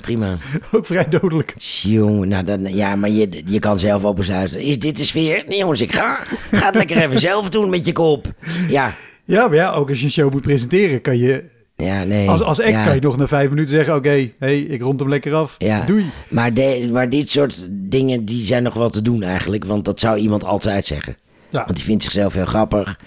[0.00, 0.36] Prima.
[0.72, 1.54] ook vrij dodelijk.
[1.82, 4.54] Jongen, nou dan, ja, maar je, je kan zelf op eens uit.
[4.54, 5.44] Is dit de sfeer?
[5.46, 6.18] Nee, jongens, ik ga.
[6.52, 8.26] Ga het lekker even zelf doen met je kop.
[8.68, 8.94] Ja,
[9.24, 11.44] Ja, maar ja, ook als je een show moet presenteren, kan je.
[11.76, 12.28] ja, nee.
[12.28, 12.84] Als, als act ja.
[12.84, 15.54] kan je nog na vijf minuten zeggen: Oké, hey, ik rond hem lekker af.
[15.58, 15.84] Ja.
[15.84, 16.10] Doei.
[16.28, 19.64] Maar, de, maar dit soort dingen die zijn nog wel te doen eigenlijk.
[19.64, 21.16] Want dat zou iemand altijd zeggen.
[21.50, 21.62] Ja.
[21.64, 22.98] Want die vindt zichzelf heel grappig.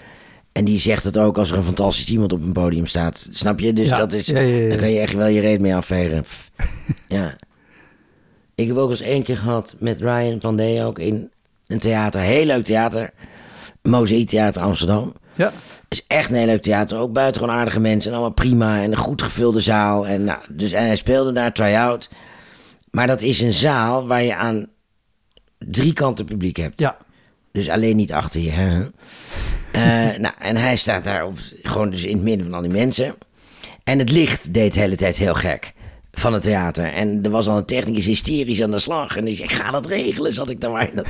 [0.52, 3.28] En die zegt het ook als er een fantastisch iemand op een podium staat.
[3.30, 3.72] Snap je?
[3.72, 3.96] Dus Ja.
[3.96, 4.26] dat is.
[4.26, 4.68] Ja, ja, ja.
[4.68, 6.22] Dan kan je echt wel je reet mee afvegen.
[6.22, 6.50] Pff.
[7.08, 7.36] ja.
[8.54, 11.30] Ik heb ook eens één keer gehad met Ryan van Dee ook in
[11.66, 12.20] een theater.
[12.20, 13.10] Heel leuk theater.
[13.82, 15.12] Mozaïek Theater Amsterdam.
[15.34, 15.52] Ja.
[15.88, 16.98] is echt een heel leuk theater.
[16.98, 18.10] Ook buitengewoon aardige mensen.
[18.10, 18.82] En allemaal prima.
[18.82, 20.06] En een goed gevulde zaal.
[20.06, 22.10] En, nou, dus, en hij speelde daar try-out.
[22.90, 24.66] Maar dat is een zaal waar je aan
[25.58, 26.80] drie kanten publiek hebt.
[26.80, 26.96] Ja.
[27.52, 28.50] Dus alleen niet achter je.
[28.50, 28.86] Hè?
[29.72, 29.82] Eh,
[30.18, 33.14] nou, en hij staat daar op, gewoon dus in het midden van al die mensen.
[33.84, 35.72] En het licht deed de hele tijd heel gek
[36.12, 36.92] van het theater.
[36.92, 39.16] En er was al een technicus hysterisch aan de slag.
[39.16, 40.90] En die zei, ga dat regelen, zat ik daar maar.
[40.94, 41.06] Dat,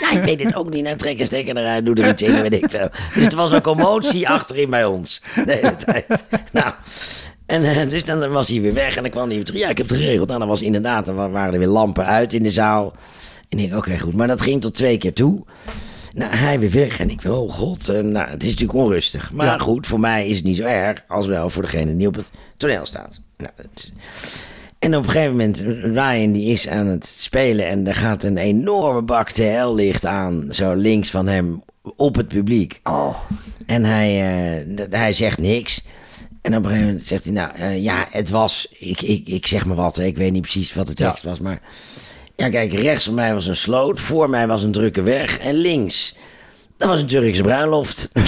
[0.00, 0.82] ja, ik weet het ook niet.
[0.82, 2.88] Nou, trek een stekker eruit, doe er iets in, weet ik veel.
[3.14, 5.22] Dus er was een commotie achterin bij ons.
[5.44, 6.24] De hele tijd.
[6.52, 6.72] Nou,
[7.46, 8.96] en eh, dus dan was hij weer weg.
[8.96, 9.60] En dan kwam hij weer terug.
[9.60, 10.28] Ja, ik heb het geregeld.
[10.28, 12.94] Nou, dan was inderdaad, dan waren er weer lampen uit in de zaal.
[13.48, 14.14] En ik denk, oké, goed.
[14.16, 15.44] Maar dat ging tot twee keer toe.
[16.14, 17.00] Nou, hij weer weg.
[17.00, 19.32] En ik wil, oh god, eh, nou, het is natuurlijk onrustig.
[19.32, 19.58] Maar Ja.
[19.58, 21.04] goed, voor mij is het niet zo erg.
[21.08, 23.20] Als wel voor degene die op het toneel staat.
[23.36, 23.92] Nou, het-
[24.78, 25.58] en op een gegeven moment,
[25.96, 27.66] Ryan die is aan het spelen.
[27.68, 30.46] En er gaat een enorme bak TL-licht aan.
[30.50, 31.62] Zo links van hem
[31.96, 32.80] op het publiek.
[32.84, 33.16] Oh.
[33.66, 34.10] En hij,
[34.66, 35.84] eh, hij zegt niks.
[36.42, 39.46] En op een gegeven moment zegt hij, nou eh, ja, het was, ik, ik, ik
[39.46, 41.60] zeg maar wat, ik weet niet precies wat de tekst was, maar
[42.40, 45.54] ja, kijk, rechts van mij was een sloot, voor mij was een drukke weg en
[45.54, 46.16] links,
[46.76, 48.10] dat was een Turkse bruiloft.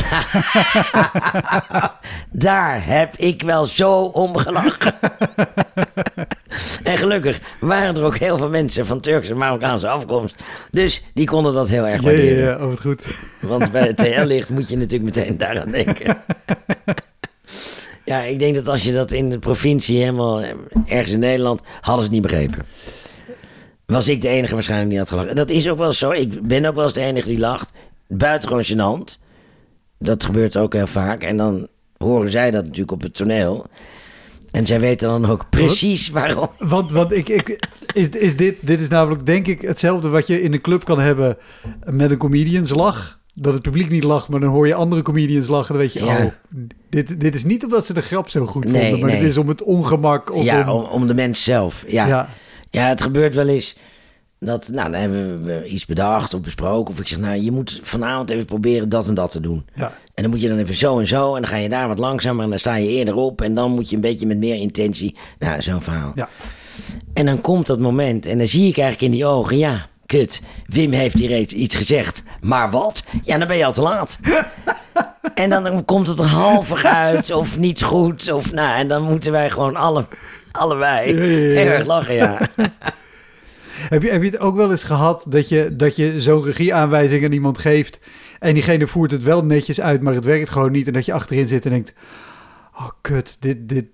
[2.31, 4.95] Daar heb ik wel zo om gelachen.
[6.83, 10.35] en gelukkig waren er ook heel veel mensen van Turkse en Marokkaanse afkomst,
[10.71, 12.45] dus die konden dat heel erg Ja, ja, waarderen.
[12.45, 13.03] ja, oh, wat goed.
[13.41, 16.23] Want bij het TL-licht moet je natuurlijk meteen daaraan denken.
[18.05, 20.49] ja, ik denk dat als je dat in de provincie helemaal eh,
[20.87, 22.65] ergens in Nederland, hadden ze het niet begrepen.
[23.87, 25.31] Was ik de enige waarschijnlijk die had gelachen.
[25.31, 26.11] En dat is ook wel zo.
[26.11, 27.73] Ik ben ook wel eens de enige die lacht.
[28.09, 29.21] Buitengewoon gênant.
[29.99, 31.23] Dat gebeurt ook heel vaak.
[31.23, 33.67] En dan horen zij dat natuurlijk op het toneel.
[34.51, 36.49] En zij weten dan ook precies waarom.
[36.59, 40.43] Want, want ik, ik, is, is dit, dit is namelijk denk ik hetzelfde wat je
[40.43, 41.37] in een club kan hebben
[41.85, 43.21] met een comedianslach.
[43.35, 45.75] Dat het publiek niet lacht, maar dan hoor je andere comedians lachen.
[45.75, 46.25] Dan weet je, Ja.
[46.25, 46.33] oh,
[46.91, 49.19] dit, dit is niet omdat ze de grap zo goed Nee, vonden, maar nee.
[49.19, 50.33] het is om het ongemak.
[50.33, 51.85] Of ja, om, om, om de mens zelf.
[51.87, 52.07] Ja.
[52.07, 52.29] ja.
[52.73, 53.77] Ja, het gebeurt wel eens
[54.41, 56.95] dat, nou, dan hebben we iets bedacht of besproken.
[56.95, 59.67] Of ik zeg, nou, je moet vanavond even proberen dat en dat te doen.
[59.75, 59.93] Ja.
[60.15, 61.35] En dan moet je dan even zo en zo.
[61.35, 63.41] En dan ga je daar wat langzamer en dan sta je eerder op.
[63.41, 65.17] En dan moet je een beetje met meer intentie.
[65.39, 66.13] Nou, zo'n verhaal.
[66.15, 66.29] Ja.
[67.13, 70.43] En dan komt dat moment en dan zie ik eigenlijk in die ogen, ja, kut.
[70.67, 72.23] Wim heeft hier reeds iets gezegd.
[72.41, 73.05] Maar wat?
[73.23, 74.19] Ja, dan ben je al te laat.
[75.35, 78.33] en dan komt het er halvig uit of niet goed.
[78.33, 80.07] Of, nou, en dan moeten wij gewoon alle,
[80.53, 81.17] allebei
[81.57, 82.41] erg lachen, ja.
[83.89, 87.25] Heb, je, heb je het ook wel eens gehad dat je, dat je zo'n regieaanwijzing
[87.25, 88.01] aan iemand geeft
[88.39, 91.13] en diegene voert het wel netjes uit, maar het werkt gewoon niet en dat je
[91.13, 91.95] achterin zit en denkt,
[92.75, 93.85] oh kut, dit, dit,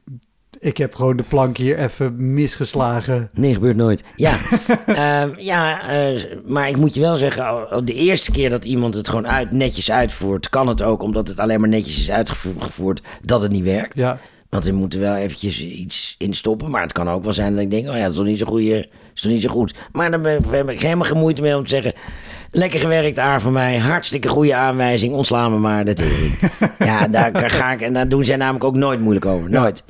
[0.58, 3.30] ik heb gewoon de plank hier even misgeslagen.
[3.32, 4.04] Nee, gebeurt nooit.
[4.16, 4.38] Ja,
[4.86, 9.08] Ehm, ja eh, maar ik moet je wel zeggen, de eerste keer dat iemand het
[9.08, 13.42] gewoon uit, netjes uitvoert, kan het ook omdat het alleen maar netjes is uitgevoerd, dat
[13.42, 13.98] het niet werkt.
[13.98, 16.70] Ja, Want we moeten wel eventjes iets instoppen.
[16.70, 18.38] Maar het kan ook wel zijn dat ik denk, oh ja, dat is toch niet
[18.38, 19.74] zo, goeie, is toch niet zo goed.
[19.92, 21.92] Maar dan ben- heb ik helemaal geen moeite mee om te zeggen...
[22.50, 23.78] Lekker gewerkt, Aar, van mij.
[23.78, 25.12] Hartstikke goede aanwijzing.
[25.12, 26.38] Ontslaan me maar de tering.
[26.78, 27.80] ja, daar ga ik...
[27.80, 29.50] En daar doen zij namelijk ook nooit moeilijk over.
[29.50, 29.84] Nooit.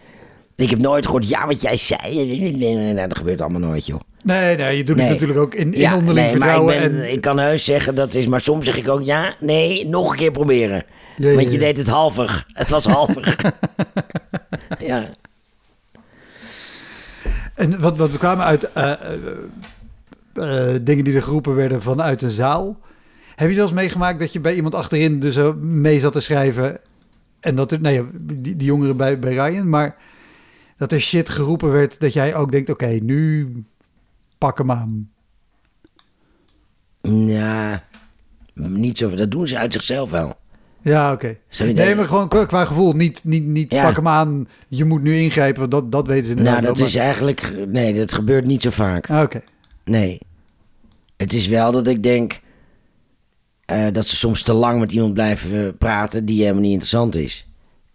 [0.58, 2.24] Ik heb nooit gehoord, ja, wat jij zei.
[2.56, 4.00] Nee, dat gebeurt allemaal nooit, joh.
[4.22, 5.04] nee, nee, je doet Nee.
[5.04, 6.74] het natuurlijk ook in, in Ja, onderling nee, maar vertrouwen.
[6.74, 9.34] ik, ben, en, ik kan heus zeggen dat is, maar soms zeg ik ook ja,
[9.40, 10.84] nee, nog een keer proberen.
[11.16, 11.58] Ja, Want je ja.
[11.58, 12.44] deed het halvig.
[12.52, 13.36] Het was halvig.
[14.78, 15.04] ja.
[17.54, 18.72] En wat, wat we kwamen uit.
[18.72, 18.98] eh, eh,
[20.34, 22.78] eh, dingen die er geroepen werden vanuit een zaal.
[23.36, 26.78] Heb je zelfs meegemaakt dat je bij iemand achterin dus mee zat te schrijven
[27.40, 29.96] en dat er, nee, die, die jongeren bij, bij Ryan, maar
[30.78, 33.52] dat er shit geroepen werd dat jij ook denkt, oké, nu
[34.38, 35.10] pak hem aan.
[37.26, 37.84] Ja,
[38.54, 39.14] niet zo.
[39.14, 40.34] Dat doen ze uit zichzelf wel.
[40.82, 41.36] Ja, oké.
[41.58, 42.92] Nee, maar gewoon qua, gevoel.
[42.92, 43.82] Niet, niet, niet Ja.
[43.84, 46.78] pak hem aan, je moet nu ingrijpen, want dat, dat weten ze Nou, inderdaad dat
[46.78, 47.66] wel, is eigenlijk.
[47.66, 49.10] Nee, dat gebeurt niet zo vaak.
[49.10, 49.42] Ah, Oké.
[49.84, 50.18] Nee.
[51.16, 52.40] Het is wel dat ik denk.
[53.64, 57.14] eh, dat ze soms te lang met iemand blijven eh, praten die helemaal niet interessant
[57.14, 57.47] is.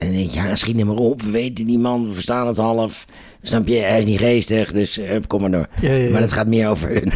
[0.04, 1.22] En dan denk je, ja, schiet hem maar op.
[1.22, 3.06] We weten die man, we verstaan het half.
[3.41, 3.76] Snap je?
[3.76, 5.68] Hij is niet geestig, dus kom maar door.
[5.82, 6.12] Ja, ja, ja.
[6.12, 7.12] Maar het gaat meer over hun.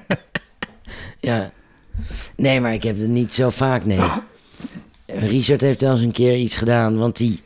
[1.30, 1.50] ja.
[2.36, 4.00] Nee, maar ik heb het niet zo vaak, nee.
[5.06, 7.42] Richard heeft wel eens een keer iets gedaan, want die...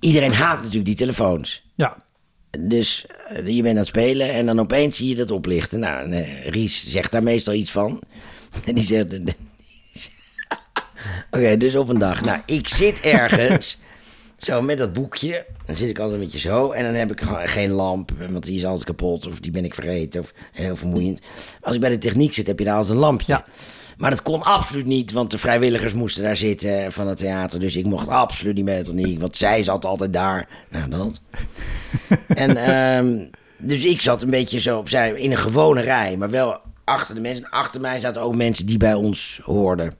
[0.00, 1.62] Iedereen haat natuurlijk die telefoons.
[1.74, 1.96] Ja.
[2.58, 5.80] Dus eh, je bent aan het spelen en dan opeens zie je dat oplichten.
[5.80, 8.00] Nou, en, eh, Ries zegt daar meestal iets van.
[8.66, 9.16] En die zegt...
[11.30, 12.20] Oké, dus op een dag.
[12.20, 13.78] Nou, ik zit ergens
[14.38, 15.46] zo met dat boekje.
[15.66, 16.70] Dan zit ik altijd een beetje zo.
[16.70, 19.26] En dan heb ik geen lamp, want die is altijd kapot.
[19.26, 20.20] Of die ben ik vergeten.
[20.20, 21.20] Of heel vermoeiend.
[21.60, 23.32] Als ik bij de techniek zit, heb je daar altijd een lampje.
[23.32, 23.44] Ja.
[23.98, 27.60] Maar dat kon absoluut niet, want de vrijwilligers moesten daar zitten van het theater.
[27.60, 30.48] Dus ik mocht absoluut niet met de techniek, want zij zat altijd daar.
[30.68, 31.20] Nou, dat.
[32.44, 33.24] en ehm,
[33.56, 37.20] dus ik zat een beetje zo opzij in een gewone rij, maar wel achter de
[37.20, 37.50] mensen.
[37.50, 39.94] Achter mij zaten ook mensen die bij ons hoorden.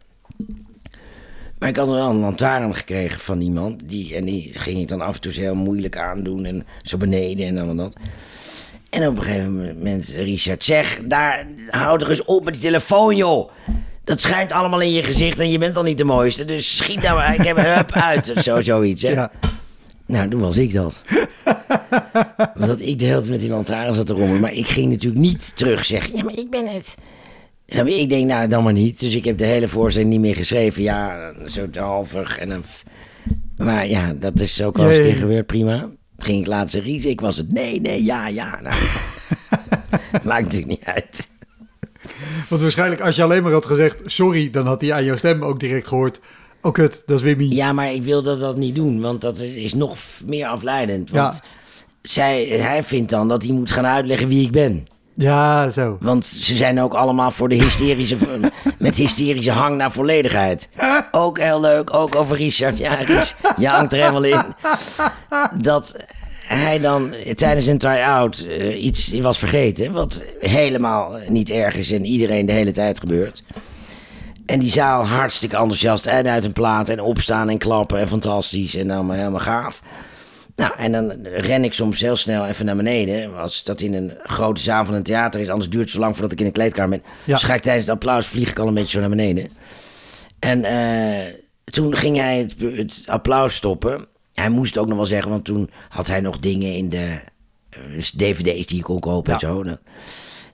[1.58, 3.88] Maar ik had wel een lantaarn gekregen van iemand.
[3.88, 6.44] Die, en die ging ik dan af en toe heel moeilijk aandoen.
[6.44, 7.96] En zo beneden en dan dat.
[8.90, 13.16] En op een gegeven moment, Richard, zeg, daar, hou er eens op met die telefoon,
[13.16, 13.50] joh.
[14.04, 16.44] Dat schijnt allemaal in je gezicht en je bent al niet de mooiste.
[16.44, 18.32] Dus schiet nou maar, ik heb hup uit.
[18.36, 19.10] Zo, zoiets, hè.
[19.10, 19.30] Ja.
[20.06, 21.02] Nou, toen was ik dat.
[22.54, 24.40] Want ik de hele tijd met die lantaarn zat te rommelen.
[24.40, 26.96] Maar ik ging natuurlijk niet terug zeggen, ja, maar ik ben het.
[27.68, 29.00] Ik denk, nou, dan maar niet.
[29.00, 30.82] Dus ik heb de hele voorstelling niet meer geschreven.
[30.82, 32.38] Ja, zo halvig.
[32.38, 32.82] En f-
[33.56, 35.88] Maar ja, dat is ook al eens een keer gebeurd, prima.
[36.18, 37.52] Ging ik laatst zeggen, Ries, ik was het.
[37.52, 38.60] Nee, nee, ja, ja.
[38.62, 38.76] Nou,
[40.24, 41.28] maakt natuurlijk niet uit.
[42.48, 45.42] Want waarschijnlijk als je alleen maar had gezegd sorry, dan had hij aan jouw stem
[45.44, 46.20] ook direct gehoord.
[46.62, 47.44] Oh kut, dat is Wimmy.
[47.44, 49.96] Ja, maar ik wilde dat niet doen, want dat is nog
[50.26, 51.10] meer afleidend.
[51.10, 51.40] Want Ja.
[52.02, 54.86] zij, hij vindt dan dat hij moet gaan uitleggen wie ik ben.
[55.18, 55.96] Ja, zo.
[56.00, 58.16] Want ze zijn ook allemaal voor de hysterische,
[58.78, 60.68] met hysterische hang naar volledigheid.
[61.10, 62.78] Ook heel leuk, ook over Richard.
[62.78, 64.42] Ja, Ries, je hangt er helemaal in.
[65.54, 65.96] Dat
[66.46, 72.04] hij dan tijdens een try-out eh, iets was vergeten, wat helemaal niet erg is en
[72.04, 73.42] iedereen de hele tijd gebeurt.
[74.46, 78.74] En die zaal hartstikke enthousiast en uit een plaat en opstaan en klappen en fantastisch
[78.74, 79.82] en allemaal helemaal gaaf.
[80.58, 83.36] Nou, en dan ren ik soms heel snel even naar beneden.
[83.36, 86.12] Als dat in een grote zaal van een theater is, anders duurt het zo lang
[86.12, 87.02] voordat ik in een kleedkamer ben.
[87.24, 87.34] Ja.
[87.34, 89.48] Dus ga ik tijdens het applaus vlieg ik al een beetje zo naar beneden.
[90.38, 91.34] En eh,
[91.64, 94.06] toen ging hij het, het applaus stoppen.
[94.34, 97.20] Hij moest ook nog wel zeggen, want toen had hij nog dingen in de
[97.70, 97.80] eh,
[98.16, 99.64] dvd's die ik kon kopen en zo.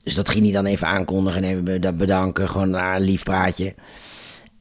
[0.03, 2.49] Dus dat ging hij dan even aankondigen en even beda- bedanken.
[2.49, 3.75] Gewoon een lief praatje.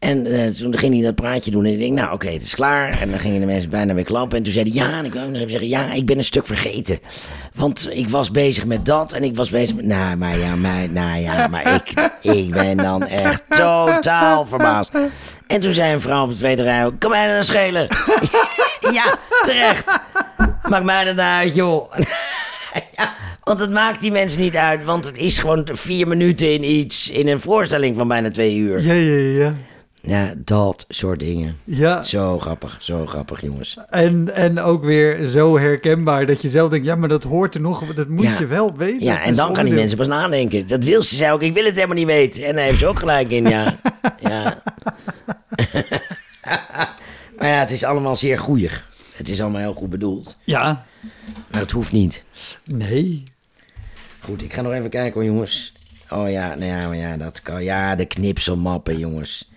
[0.03, 1.65] En eh, toen ging hij dat praatje doen.
[1.65, 3.01] En ik denk, nou oké, het is klaar.
[3.01, 4.37] En dan gingen de mensen bijna weer klappen.
[4.37, 6.45] En toen zei hij, ja, en ik wou nog zeggen, ja, ik ben een stuk
[6.45, 6.99] vergeten.
[7.53, 9.85] Want ik was bezig met dat en ik was bezig met...
[9.85, 14.91] Nou, maar ja, maar, nou ja, maar ik, ik ben dan echt totaal verbaasd.
[15.47, 17.87] En toen zei een vrouw op de tweede rij kan mij dat nou schelen?
[18.97, 19.99] ja, terecht.
[20.69, 21.93] Maakt mij dat nou uit, joh.
[22.97, 24.83] ja, want het maakt die mensen niet uit.
[24.83, 27.09] Want het is gewoon vier minuten in iets.
[27.09, 28.81] In een voorstelling van bijna twee uur.
[28.81, 29.53] Ja, ja, ja,
[30.05, 30.33] ja.
[30.37, 31.55] Dat soort dingen.
[31.63, 33.77] Ja, Zo grappig, zo grappig, jongens.
[33.89, 37.61] en, en ook weer zo herkenbaar dat je zelf denkt, ja, maar dat hoort er
[37.61, 38.39] nog, dat moet Ja.
[38.39, 39.03] je wel weten.
[39.03, 40.67] Ja, en dan gaan die mensen pas nadenken.
[40.67, 42.43] Dat wil ze, zei ook, ik wil het helemaal niet weten.
[42.43, 43.79] En daar heeft ze ook gelijk in, ja.
[44.29, 44.61] ja.
[47.37, 48.87] maar ja, het is allemaal zeer goeig.
[49.15, 50.37] Het is allemaal heel goed bedoeld.
[50.43, 50.85] Ja,
[51.51, 52.23] Maar het hoeft niet.
[52.65, 53.23] nee.
[54.19, 55.73] Goed, ik ga nog even kijken hoor, jongens.
[56.09, 57.63] Oh ja, nou ja, maar ja, dat kan.
[57.63, 59.51] Ja, de knipselmappen, jongens.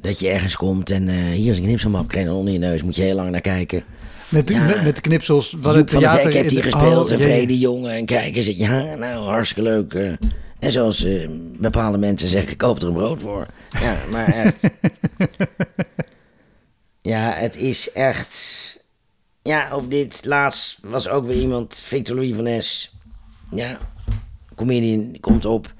[0.00, 2.58] Dat je ergens komt en eh, hier is een knipselmap, krijg je dan onder je
[2.58, 2.82] neus.
[2.82, 3.84] Moet je heel lang naar kijken.
[4.30, 4.66] Met, Ja.
[4.66, 5.56] met, met de knipsels.
[5.60, 7.20] Wat het theater heeft in- hier gespeeld Oh, en.
[7.20, 7.92] Vrede Jongen.
[7.92, 9.94] En kijken ze, ja, nou, hartstikke leuk.
[9.94, 10.12] eh.
[10.58, 11.28] en zoals eh,
[11.58, 13.46] bepaalde mensen zeggen, ik koop er een brood voor.
[13.80, 14.70] Ja, maar echt.
[17.02, 18.58] ja, het is echt...
[19.42, 22.92] Ja, op dit laatst was ook weer iemand, Victor Louis van Es.
[23.50, 23.78] Ja,
[24.54, 25.72] comedian, die komt op.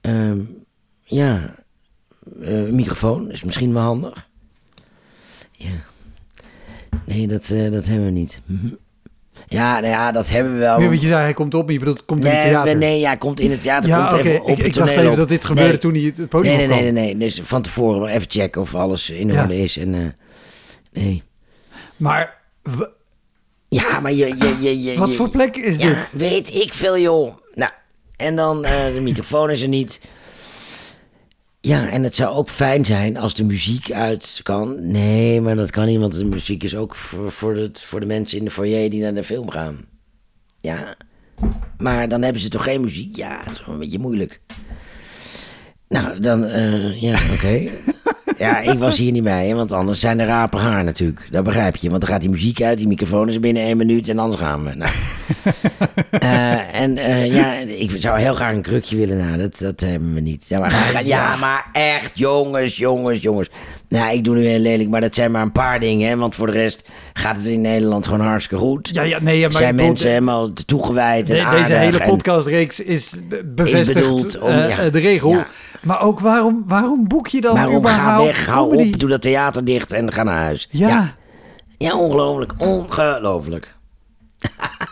[0.00, 0.38] Ehm,
[1.04, 1.54] ja,
[2.42, 4.28] eh, microfoon is misschien wel handig.
[5.52, 5.70] Ja.
[7.04, 8.40] Nee, dat, eh, dat hebben we niet.
[8.44, 8.66] Mhm.
[9.48, 10.78] Ja, nou ja, dat hebben we wel.
[10.78, 12.76] Nu, want je zei, hij komt op, maar je bedoelt, komt in het nee, theater.
[12.76, 13.88] nee, ja, komt in het theater.
[13.90, 15.16] ja, komt even op Ik, het ik dacht even op.
[15.16, 15.78] dat dit gebeurde Nee.
[15.78, 16.94] toen hij het podium Nee, nee, opkwam.
[16.94, 17.28] nee, nee, nee.
[17.28, 19.42] Dus van tevoren even checken of alles in Ja.
[19.42, 19.76] orde is.
[19.76, 20.00] En, eh,
[21.02, 21.22] nee.
[21.96, 22.34] Maar
[23.68, 24.26] Ja, maar je...
[24.38, 26.12] je, je, je wat je- voor plek is Ja, dit?
[26.12, 27.36] weet ik veel, joh.
[27.54, 27.70] Nou,
[28.16, 30.00] en dan de microfoon is er niet.
[31.66, 34.90] Ja, en het zou ook fijn zijn als de muziek uit kan.
[34.90, 38.06] Nee, maar dat kan niet, want de muziek is ook voor, voor, het, voor de
[38.06, 39.84] mensen in de foyer die naar de film gaan.
[40.60, 40.96] Ja,
[41.78, 43.16] maar dan hebben ze toch geen muziek?
[43.16, 44.40] Ja, dat is wel een beetje moeilijk.
[45.88, 47.70] Nou, dan, eh, ja, oké.
[48.38, 51.28] Ja, ik was hier niet hè, want anders zijn er rapen haar natuurlijk.
[51.30, 54.08] Dat begrijp je, want dan gaat die muziek uit, die microfoon is binnen één minuut
[54.08, 54.74] en anders gaan we.
[54.74, 54.92] Nou.
[56.10, 60.14] Eh, en eh, ja, ik zou heel graag een krukje willen, nou, dat, dat hebben
[60.14, 60.48] we niet.
[60.48, 63.48] Ja maar, ja, maar echt, jongens, jongens, jongens.
[63.88, 66.34] Nou, ik doe nu heel lelijk, maar dat zijn maar een paar dingen, hè, want
[66.34, 68.88] voor de rest gaat het in Nederland gewoon hartstikke goed.
[68.92, 73.12] Ja, ja, nee, ja, maar zijn mensen helemaal toegewijd en de- deze hele podcastreeks is
[73.28, 74.90] be- bevestigd bedoeld om- eh, ja.
[74.90, 75.30] de regel.
[75.30, 75.46] Ja.
[75.82, 78.92] Maar ook waarom, waarom boek je dan Waarom ga überhaupt weg, hou comedy?
[78.92, 80.68] op, doe dat theater dicht en ga naar huis.
[80.70, 81.14] Ja, ja,
[81.78, 83.74] ja ongelooflijk, ongelooflijk.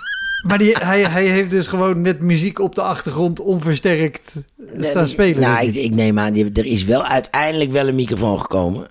[0.45, 4.35] maar die, hij, hij heeft dus gewoon met muziek op de achtergrond onversterkt
[4.79, 5.41] staan spelen.
[5.41, 5.95] Nou, ik, ik.
[5.95, 8.89] neem aan, die- er is wel uiteindelijk wel een microfoon gekomen.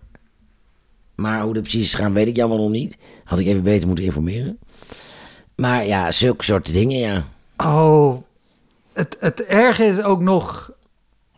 [1.16, 2.98] Maar hoe dat precies is gegaan, weet ik jammer nog niet.
[3.24, 4.60] Had ik even beter moeten informeren.
[5.56, 7.28] Maar ja, zulke soorten dingen, ja.
[7.58, 8.18] Oh,
[8.94, 10.72] het, het erge is ook nog,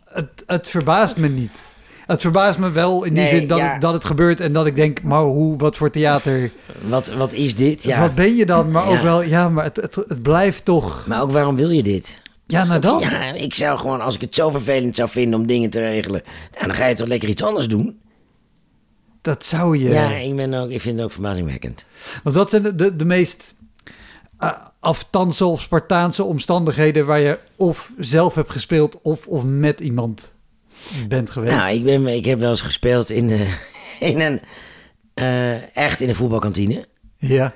[0.05, 1.65] het, het verbaast me niet.
[2.05, 3.71] Het verbaast me wel in die Nee, zin dat, ja.
[3.71, 6.51] het, dat het gebeurt en dat ik denk, maar hoe, wat voor theater,
[6.87, 7.83] Wat, wat is dit?
[7.83, 7.99] Ja.
[7.99, 8.71] wat ben je dan?
[8.71, 11.83] Maar ook wel, ja, maar het, het, het blijft toch, Maar ook waarom wil je
[11.83, 12.21] dit?
[12.47, 13.01] ja, nou dat.
[13.01, 16.21] Ja, ik zou gewoon, als ik het zo vervelend zou vinden om dingen te regelen,
[16.53, 17.99] nou, dan ga je toch lekker iets anders doen?
[19.21, 19.89] Dat zou je.
[19.89, 21.85] Ja, ik, ben ook, ik vind het ook verbazingwekkend.
[22.23, 23.53] Want dat zijn de, de, de meest
[24.39, 30.33] uh, aftanse of Spartaanse omstandigheden waar je of zelf hebt gespeeld of, of met iemand
[31.07, 31.55] bent geweest.
[31.55, 33.39] Nou, ik, ben, ik heb wel eens gespeeld in, eh,
[34.09, 34.39] in een,
[35.13, 36.85] eh, echt in een voetbalkantine.
[37.17, 37.53] ja.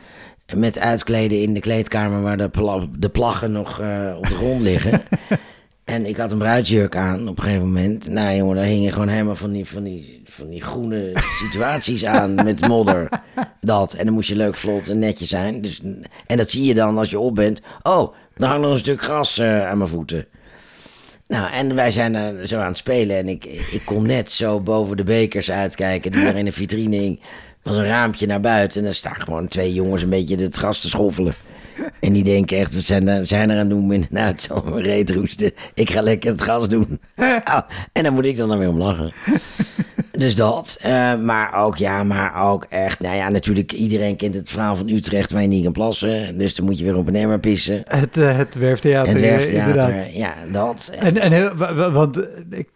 [0.55, 4.61] Met uitkleden in de kleedkamer waar de, pla- de plaggen nog eh, op de grond
[4.61, 5.01] liggen.
[5.84, 8.07] en ik had een bruidsjurk aan op een gegeven moment.
[8.07, 12.36] Nou jongen, daar hingen gewoon helemaal van die, van die, van die groene situaties aan
[12.45, 13.09] met modder.
[13.61, 13.93] Dat.
[13.93, 15.61] En dan moest je leuk vlot en netjes zijn.
[15.61, 15.82] Dus,
[16.25, 17.61] en dat zie je dan als je op bent.
[17.82, 20.25] Oh, dan hangt nog een stuk gras aan mijn voeten.
[21.30, 23.17] Nou, en wij zijn daar zo aan het spelen.
[23.17, 26.95] En ik, ik kon net zo boven de bekers uitkijken die er in de vitrine
[26.95, 27.19] hing.
[27.19, 27.25] Er
[27.71, 28.80] was een raampje naar buiten.
[28.80, 31.34] En daar staan gewoon twee jongens een beetje het gras te schoffelen.
[31.99, 33.91] En die denken echt, we zijn, er- zijn er aan het doen.
[34.11, 35.51] En het zal me reet roesten.
[35.73, 36.99] Ik ga lekker het gas doen.
[37.45, 39.11] Nou, en dan moet ik dan, dan weer om lachen.
[40.20, 40.78] Dus dat.
[40.82, 42.99] Eh, maar ook, ja, maar ook echt.
[42.99, 46.38] Nou ja, natuurlijk, iedereen kent het verhaal van Utrecht waar je niet kan plassen.
[46.38, 47.82] Dus dan moet je weer op een emmer pissen.
[47.88, 50.13] Het, eh, het werftheater, Het eh, werftheater, inderdaad.
[50.13, 50.91] ja, dat.
[50.99, 52.17] En, en heel, wa- wa- want
[52.49, 52.67] ik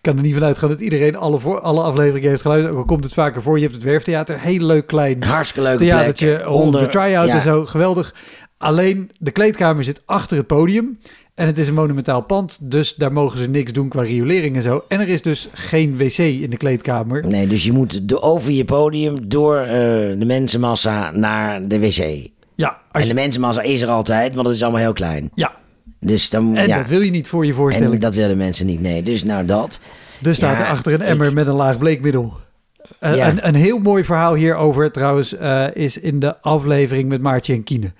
[0.00, 2.72] kan er niet van uitgaan dat iedereen alle, voor, alle afleveringen heeft geluisterd.
[2.74, 3.56] Ook al komt het vaker voor.
[3.56, 7.42] Je hebt het werftheater, heel leuk klein Hartstikke leuke theatertje rond de try-out ja, en
[7.42, 7.66] zo.
[7.66, 8.14] Geweldig.
[8.58, 10.98] Alleen de kleedkamer zit achter het podium.
[11.34, 12.58] En het is een monumentaal pand.
[12.60, 14.84] Dus daar mogen ze niks doen qua riolering en zo.
[14.88, 17.26] En er is dus geen wc in de kleedkamer.
[17.26, 19.68] Nee, dus je moet over je podium door eh,
[20.18, 22.28] de mensenmassa naar de wc.
[22.54, 25.30] Ja, En je- de mensenmassa is er altijd, want het is allemaal heel klein.
[25.34, 25.60] ja.
[26.04, 26.76] Dus dan, en ja.
[26.76, 27.94] dat wil je niet voor je voorstelling.
[27.94, 29.02] en dat willen mensen niet, nee.
[29.02, 29.80] Dus nou dat.
[30.18, 32.32] dus staat Ja, er achter een ik- emmer met een laag bleekmiddel.
[33.00, 33.28] Eh, Ja.
[33.28, 37.62] een, een heel mooi verhaal hierover trouwens eh, is in de aflevering met Maartje en
[37.62, 37.80] Kine.
[37.80, 37.90] Die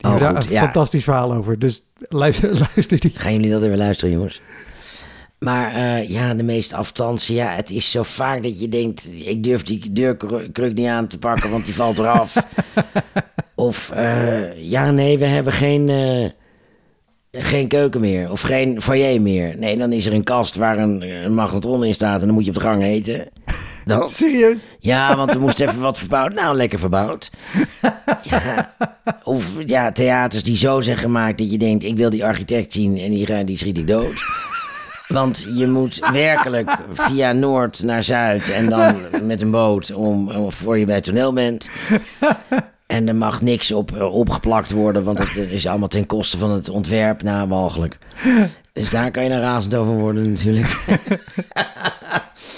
[0.00, 0.62] Oh, hebben daar goed, een ja.
[0.62, 1.58] fantastisch verhaal over.
[1.58, 3.12] Dus luister, luister die.
[3.14, 4.40] Gaan jullie dat even luisteren, jongens?
[5.38, 9.10] Maar eh, ja, de meest aftansen, ja, het is zo vaak dat je denkt...
[9.12, 12.34] ik durf die deurkruk niet aan te pakken, want die valt eraf.
[13.54, 16.30] of, eh, ja, nee, we hebben geen, eh,
[17.42, 18.30] geen keuken meer.
[18.30, 19.58] Of geen foyer meer.
[19.58, 22.20] Nee, dan is er een kast waar een, een magnetron in staat...
[22.20, 23.28] en dan moet je op de gang eten.
[23.86, 24.68] Dan, Serieus?
[24.78, 26.34] ja, want er moest even wat verbouwd.
[26.34, 27.30] Nou, lekker verbouwd.
[28.22, 28.74] Ja.
[29.22, 31.84] Of ja, theaters die zo zijn gemaakt dat je denkt...
[31.84, 34.14] ik wil die architect zien en die, die schiet ik dood.
[35.08, 38.50] Want je moet werkelijk via Noord naar Zuid...
[38.50, 41.70] en dan met een boot om, om voor je bij het toneel bent.
[42.86, 45.04] En er mag niks op, eh, opgeplakt worden...
[45.04, 47.22] want dat is allemaal ten koste van het ontwerp.
[47.22, 47.98] Nou, walgelijk.
[48.72, 50.76] Dus daar kan je dan razend over worden natuurlijk.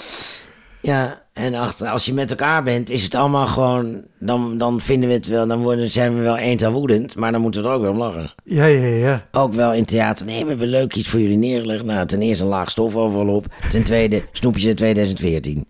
[0.81, 4.03] Ja, en achter, als je met elkaar bent, is het allemaal gewoon.
[4.19, 7.41] Dan, dan vinden we het wel, dan worden, zijn we wel eenzaam woedend, maar dan
[7.41, 8.33] moeten we er ook wel om lachen.
[8.43, 9.27] Ja, ja, ja.
[9.31, 10.25] Ook wel in theater.
[10.25, 11.83] Nee, we hebben leuk iets voor jullie neergelegd.
[11.83, 13.45] Nou, ten eerste een laag stof overal op.
[13.69, 15.65] Ten tweede, snoepjes uit 2014.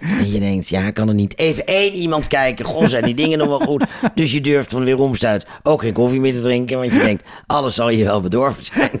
[0.00, 2.64] En je denkt, ja, kan er niet even één iemand kijken?
[2.64, 3.84] Goh, zijn die dingen nog wel goed?
[4.14, 6.78] Dus je durft van weer omstuit ook geen koffie meer te drinken.
[6.78, 8.90] Want je denkt, alles zal je wel bedorven zijn.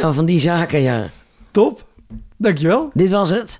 [0.00, 1.08] Nou, van die zaken, ja.
[1.50, 1.85] Top.
[2.38, 2.90] Dankjewel.
[2.94, 3.58] Dit was het.